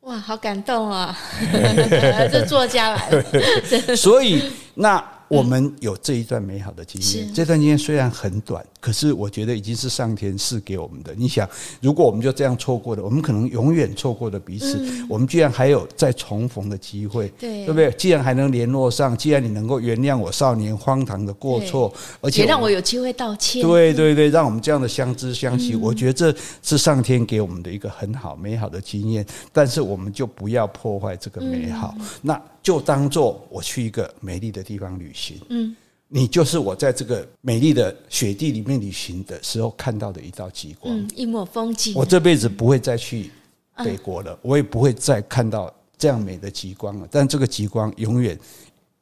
[0.00, 1.16] 哇，好感动啊！
[2.32, 3.22] 这作家来了，
[3.94, 4.42] 所以
[4.74, 5.12] 那。
[5.28, 11.12] 我们有这一段美好的经验，这段经验虽然很短，可是我觉得已经是上天赐给我们的。
[11.16, 11.48] 你想，
[11.80, 14.80] 如果我们就这样错过了，我们可能永远错过了彼此。
[15.08, 17.90] 我们居然还有再重逢的机会，对不对？
[17.98, 23.60] 既然还能联络上，既然你能够原谅我少年荒唐的过错，而且也让我有机会道歉。
[23.60, 26.32] 对对对，让我们这样的相知相惜，我觉得这
[26.62, 29.26] 是上天给我们的一个很好美好的经验。
[29.52, 31.92] 但是我们就不要破坏这个美好。
[32.22, 32.40] 那。
[32.62, 35.76] 就当做我去一个美丽的地方旅行，嗯，
[36.08, 41.94] 你就是我在这个美丽的雪地里面旅行的时候看到的一道极光，嗯，一抹风景。
[41.96, 43.30] 我这辈子不会再去
[43.78, 47.08] 北国了，我也不会再看到这样美的极光了。
[47.10, 48.38] 但这个极光永远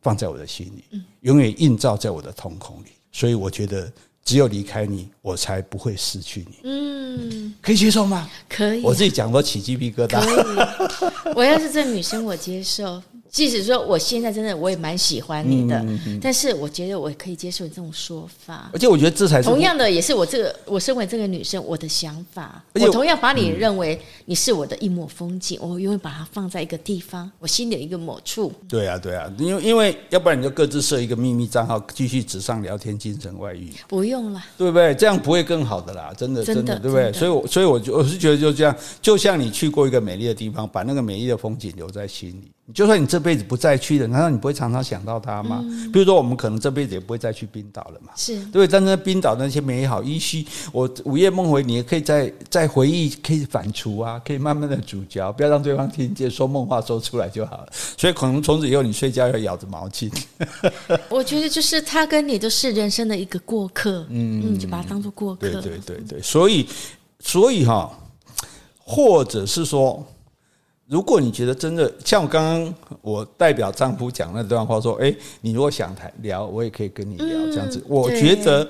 [0.00, 2.88] 放在我的心里，永远映照在我的瞳孔里。
[3.12, 3.92] 所以我觉得。
[4.26, 6.57] 只有离开你，我才不会失去你。
[6.62, 8.26] 嗯，可以接受吗？
[8.48, 8.80] 可以。
[8.80, 10.18] 我自己讲都起鸡皮疙瘩。
[10.18, 11.34] 可以。
[11.36, 13.02] 我要是这女生，我接受。
[13.35, 15.85] 即使说我现在真的我也蛮喜欢你的，
[16.22, 18.70] 但是我觉得我可以接受你这种说法。
[18.72, 22.62] 而且我觉得这才是同样的，也是我这个我身为这个女生我的想法。
[22.74, 28.53] 我同样把你认为你是我的一抹风景，我永远把它放在一个地方，我心里的一个某处。
[28.68, 33.68] 对啊，对啊，因为因为要不然你就各自设一个秘密账号，继续纸上聊天，精神外遇。
[33.89, 34.95] 不用了，对不对？
[34.95, 37.12] 这样不会更好的啦，真的真的，对不对？
[37.12, 42.53] 所以，我所以我就我是觉得就这样，就像你去过一个美丽的地方，把那个美丽的风景留在心里。
[42.72, 45.60] 就算你这辈子不再去了，难道你不会常常想到他吗？
[45.62, 48.66] 嗯、比如说，我们可能这辈子也不会再去冰岛了嘛，是对不对？
[48.66, 57.68] 但是冰岛那些美好依稀，我午夜梦回，你也可以再再回忆，可以反刍啊，可以慢慢的咀嚼，不要让对方听见，说梦话说出来就好了。
[57.98, 60.10] 所以，可能从此以后你睡觉要咬着毛巾。
[61.10, 65.50] 我觉得就是他跟你都是人生的一个过客，嗯，你就把它当做过客。
[65.50, 66.66] 对对对对，所以
[67.20, 67.92] 所以哈，
[68.78, 70.02] 或者是说。
[70.87, 77.82] 如果你觉得真的像我刚刚我代表丈夫讲那段话说，哎，你如果想谈聊，我也可以跟你聊这样子。
[77.89, 78.68] 我觉得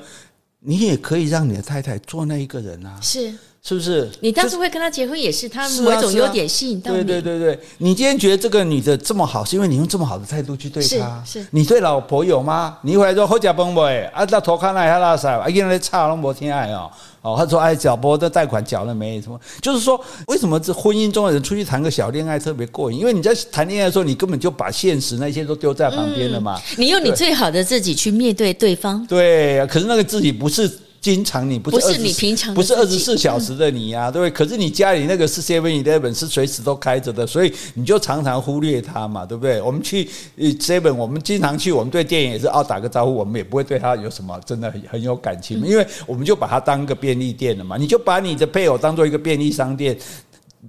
[0.61, 3.35] 你也可以让你的太太做那一个人啊，是
[3.67, 4.07] 是不是？
[4.21, 7.03] 你当时会跟他结婚，也是他某一种优点吸引到你。
[7.03, 11.23] 对对对对，你今天觉得这个女的这么好，是因为你用这么好的态度去对她。
[11.25, 12.77] 是你对老婆有吗？
[12.83, 13.81] 你一回来说好家崩不？
[13.81, 16.91] 啊，到头看那还拉塞，啊，因为差那么多天爱哦。
[17.23, 19.19] 哦，他说：“哎，小波的贷款缴了没？
[19.19, 19.41] 什么？
[19.63, 22.99] 就是说，为什么这婚姻中的人出去谈个小恋爱特别过瘾？
[22.99, 26.61] 因为你在谈恋爱的时候，你根本就把现实那些都丢在旁边了嘛。
[26.73, 29.07] 嗯、你用你最好的自己去面对对方。
[29.07, 30.71] 对，可是那个自己不是。”
[31.05, 34.31] 经常你不是，不是你平常不是二十四小时的你呀、啊，对不对？
[34.31, 39.61] 可是你家里那个是 Seven Eleven 是随时都开着的，所以你就常常忽略它嘛，对不对？
[39.61, 47.77] 我们去 Seven，我们经常去，我们对店员也是哦打个招呼，我们也不会对他有什么真的很很有感情，因为我们就把它当个便利店了嘛。
[47.77, 49.95] 你就把你的配偶当做一个便利商店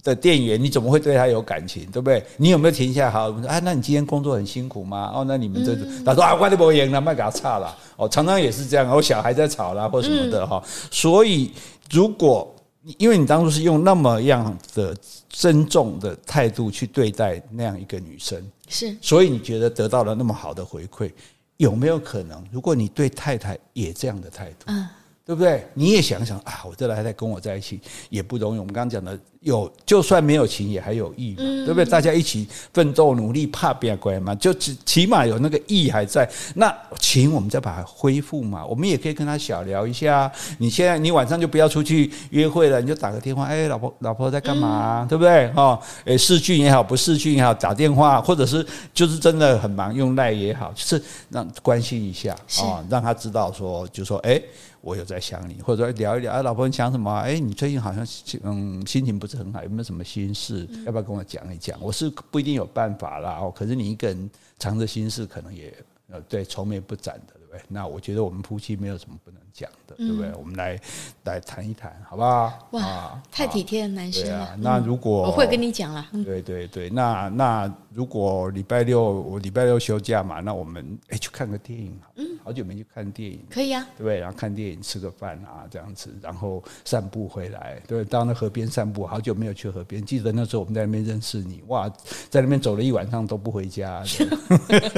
[0.04, 2.24] 的店员，你怎么会对他有感情，对不对？
[2.38, 3.28] 你有没有停下来好？
[3.28, 5.12] 我们说啊，那你今天工作很辛苦吗？
[5.14, 7.76] 哦，那你们这是他说啊，我都不赢了，卖给他差了。
[7.96, 10.62] 哦，常常也是这样，我小孩在吵啦，或什么的哈。
[10.92, 11.52] 所以，
[11.90, 12.54] 如果
[12.98, 14.96] 因为你当初是用那么样的
[15.30, 21.12] 尊重的态度去对待那样一个女生，是，所以你觉得得到了那么好的回馈，
[21.58, 24.86] 有没有可能，如果你对太太也这样的态度，嗯，
[25.26, 25.66] 对不对？
[25.74, 27.80] 你也想想啊，我这太太跟我在一起
[28.10, 28.60] 也不容易。
[28.60, 29.18] 我们刚刚讲的。
[29.46, 31.86] 有，就算没有情也还有义嘛，对不对？
[31.86, 36.28] 大家一起奋斗努力，怕变乖嘛，就起起码有那个义还在。
[36.56, 40.32] 那情我们再把它恢复嘛，我们也可以跟他小聊一下。
[40.58, 45.06] 你现在你晚上就不要出去约会了，你就打个电话，哎，老婆老婆在干嘛？
[45.08, 45.48] 对不对？
[45.50, 48.66] 哈，哎，视讯也好，不视讯也好，打电话，或者是
[48.96, 54.42] 就是真的很忙，用赖也好，就是让关心一下啊，让他知道说，就说哎。
[54.82, 57.12] 我有在想你，或者说聊一聊啊，老婆你想什么？
[57.12, 58.06] 哎，你最近好像
[58.44, 60.68] 嗯心情不是很好，有没有什么心事？
[60.86, 61.78] 要不要跟我讲一讲？
[61.82, 65.76] 我是不一定有办法啦哦，可是你一个人藏着心事，可能也
[66.10, 67.64] 呃对愁眉不展的，对？
[67.68, 70.32] 那我觉得我们夫妻没有什么不能讲的，对不对？
[70.38, 70.80] 我们来
[71.24, 72.68] 来谈一谈，好不好？
[72.72, 74.56] 哇，太体贴的男生了。
[74.60, 82.26] 那如果我会跟你讲了，对对对，那那如果礼拜六我礼拜六休假嘛，那我们哎去看个电影，嗯。
[82.44, 84.20] 好久没去看电影，可以啊，对不对？
[84.20, 89.04] 然后看电影，吃个饭啊，这样子，然后散步回来，对，到那河边散步。
[89.04, 91.90] 好久没有去河边，记得那时候我们在那边认识你，哇，
[92.30, 94.04] 在那边走了一晚上都不回家。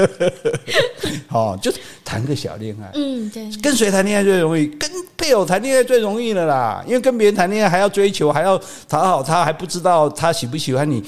[1.27, 4.67] 好，就是谈个小恋爱，嗯，对，跟谁谈恋爱最容易？
[4.67, 11.03] 跟配偶谈恋爱最容易了啦，因为跟别人谈恋爱还要追求，还要讨好他，还不知道他喜不喜欢你。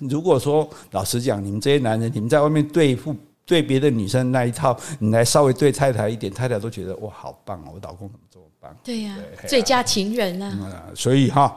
[0.00, 3.16] 如果说老实讲，你们这些男人，你们在外面对付。
[3.48, 8.76] 对别的女生那一套，你来稍微对太太一点，太太都觉得哇，好棒哦，我老公怎么这么棒？
[8.82, 10.52] 对呀、啊，最佳情人啊！
[10.52, 11.56] 嗯、所以哈，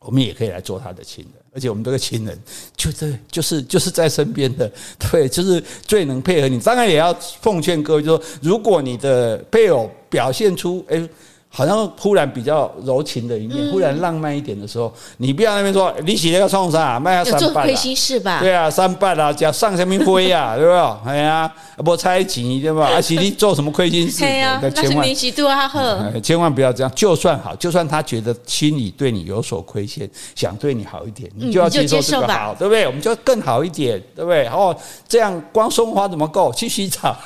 [0.00, 2.38] 我们也可以来做他的情人，而且我们这个亲人
[2.76, 4.70] 就这就是就是在身边的，
[5.10, 6.60] 对，就是最能配合你。
[6.60, 11.08] 当然也要奉劝各位，就说，如果你的配偶表现出诶
[11.56, 18.40] 好像忽然比较柔情的一面，忽然浪漫一点的时候，你不要那边说你洗那个创啥，卖下三八，亏心事吧？
[18.40, 21.00] 对啊，三半啊，叫上什么灰啊， 对吧？
[21.06, 22.90] 哎呀，不猜忌对吧？
[22.94, 24.18] 而且你做什么亏心事？
[24.18, 25.66] 对呀，那是你几度啊？
[25.66, 26.92] 呵，千万不要这样。
[26.94, 32.86] 就算好，就算他觉得心里对你有所亏欠，想对你好一点，你就要接受这个好，对不对？
[32.86, 34.46] 我们就更好一点，对不对？
[34.48, 34.76] 哦，
[35.08, 36.52] 这样光送花怎么够？
[36.52, 37.16] 去洗澡，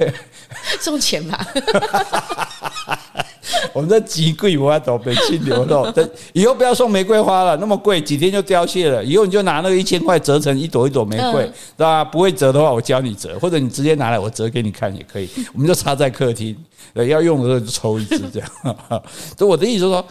[0.80, 1.46] 送钱吧。
[3.72, 5.90] 我们这极贵，我要走北京牛肉。
[5.92, 9.04] 等以后不要送玫瑰花了，那么贵，几天就凋谢了。
[9.04, 12.04] 以后你就拿那个一千块折成一朵一朵玫瑰，是吧？
[12.04, 15.28] 不会折的话，我教你折，或者你直接拿来，我折给你看也可以。
[15.52, 16.56] 我们就插在客厅，
[16.94, 18.48] 要用的时候就抽一支这样。
[19.38, 20.04] 所以我的意思是说。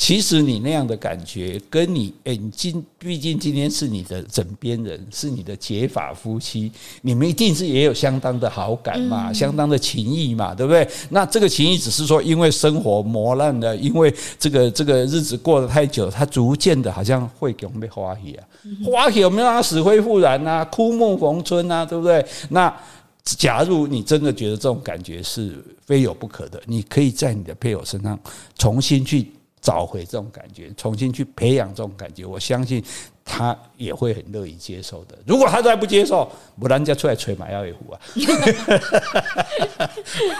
[0.00, 6.72] 其实你那样的感觉，跟你诶，你今毕竟今天是你的枕边人，是你的结发夫妻，
[7.02, 10.88] 你们一定是也有相当的好感嘛，相当的情谊嘛，对不对？
[11.10, 18.48] 那这个情谊只是说，因为生活磨难了，因为这个这个日子过得太久，它逐渐的好像会给我们被花谢啊，
[18.82, 22.24] 花谢我们让它死灰复燃啊，枯木逢春啊，对不对？
[22.48, 22.74] 那
[23.22, 28.18] 假如你真的觉得这种感觉是非有不可的，你可以在你的配偶身上
[28.56, 29.30] 重新去。
[29.60, 32.82] 找回这种感觉，重新去培养这种感觉，我相信
[33.24, 35.18] 他也会很乐意接受的。
[35.26, 38.00] 如果他再不接受，不然人家出来吹马耀一壶啊！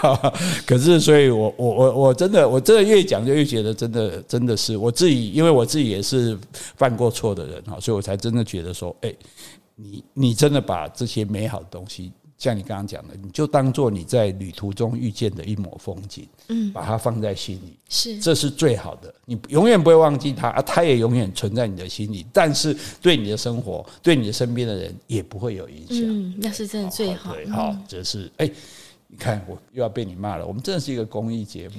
[0.65, 6.37] 可是，所以我我我我真的，我真的越讲就越觉得，真的真的是我自己，因为我自己也是
[6.75, 9.13] 犯过错的人哈，所以我才真的觉得说，哎，
[9.75, 12.11] 你你真的把这些美好的东西。
[12.41, 19.13] 像你刚刚讲的，你就当做你在旅途中遇见的一抹风景，嗯，把它放在心里，是，这是最好的。
[19.25, 22.25] 你永远不会忘记它，啊，它也永远存在你的心里。
[22.33, 25.97] 但是对你的生活，对你的身边的人也不会有影响。
[25.99, 27.35] 嗯，那是真的最好。
[27.35, 28.49] 对，好，这是哎，
[29.05, 30.47] 你看我又要被你骂了。
[30.47, 31.75] 我们真的是一个公益节目，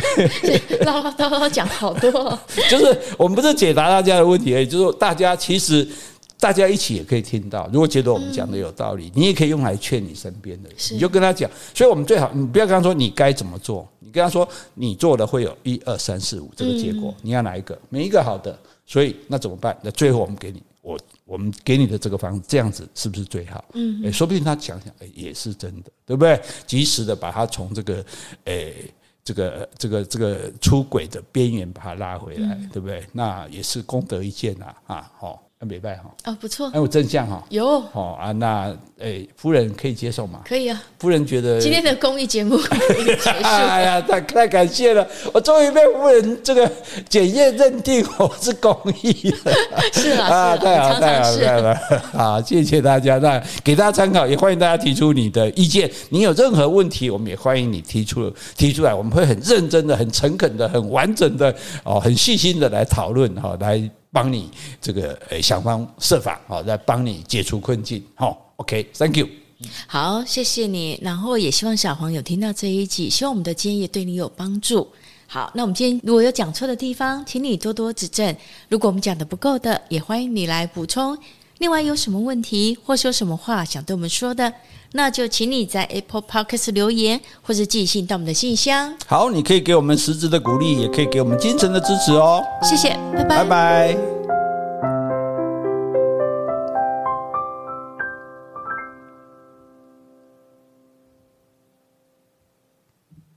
[0.86, 2.10] 唠唠叨叨讲好多，
[2.70, 5.86] 就是我们不是解答大家的问题而已，就是大家其实。
[6.40, 11.48] 大家一起也可以听到，如果觉得我们讲的有道理，你也可以用来劝你身边的人，你就跟他讲。
[11.74, 17.78] 所以，我们最好你不要跟他说你该怎么做，你跟他说你做的会有一二三四五这个结果，你要哪一个？
[17.90, 18.58] 每一个好的。
[18.86, 19.78] 所以那怎么办？
[19.82, 23.64] 那最后我们给你我我们给你的这个方式，这样子是不是最好？
[23.74, 26.40] 嗯，诶，说不定他想想，诶，也是真的，对不对？
[26.66, 28.04] 及时的把他从这个
[28.46, 33.04] 诶这个这个这个出轨的边缘把他拉回来，对不对？
[33.12, 34.74] 那也是功德一件啊！
[34.86, 35.40] 啊，好。
[35.60, 40.40] 很美拜哈啊，不错，还有真相哈，有哦啊，那诶，夫人可以接受吗？
[40.48, 42.58] 可以啊，夫人觉得今天的公益节目。
[43.44, 46.70] 哎呀，太太感谢了，我终于被夫人这个
[47.10, 49.52] 检验认定我是公益了。
[49.92, 55.90] 是啊，啊，太好太好太好，好，谢谢大家，那给大家参考，也欢迎大家提出你的意见。
[56.08, 61.54] 你有任何问题，我们也欢迎你提出提出来，我们会很认真的、很诚恳的、很完整的
[61.84, 63.90] 哦，很细心的来讨论哈，来。
[64.12, 64.50] 帮你
[64.80, 69.28] 这个呃想方设法好，来帮你解除困境好，OK，Thank you，
[69.86, 70.98] 好，谢谢你。
[71.02, 74.88] 然后也希望小黄有听到这一集，希望我们的建议对你有帮助。
[75.26, 78.34] 好，那我们今天如果有讲错的地方，请你多多指正。
[78.68, 81.16] 如果我们讲的不够的，也欢迎你来补充。
[81.58, 84.52] 另外，有什么问题或是有什么话想对我们说的，
[84.92, 88.94] 那就请你在 Apple Podcast 留言，或是寄信到我们的信箱。
[89.06, 92.42] 好，你可以给我们实质的鼓励，也可以给我们精神的支持哦。
[92.62, 94.19] 谢谢，拜拜，拜拜。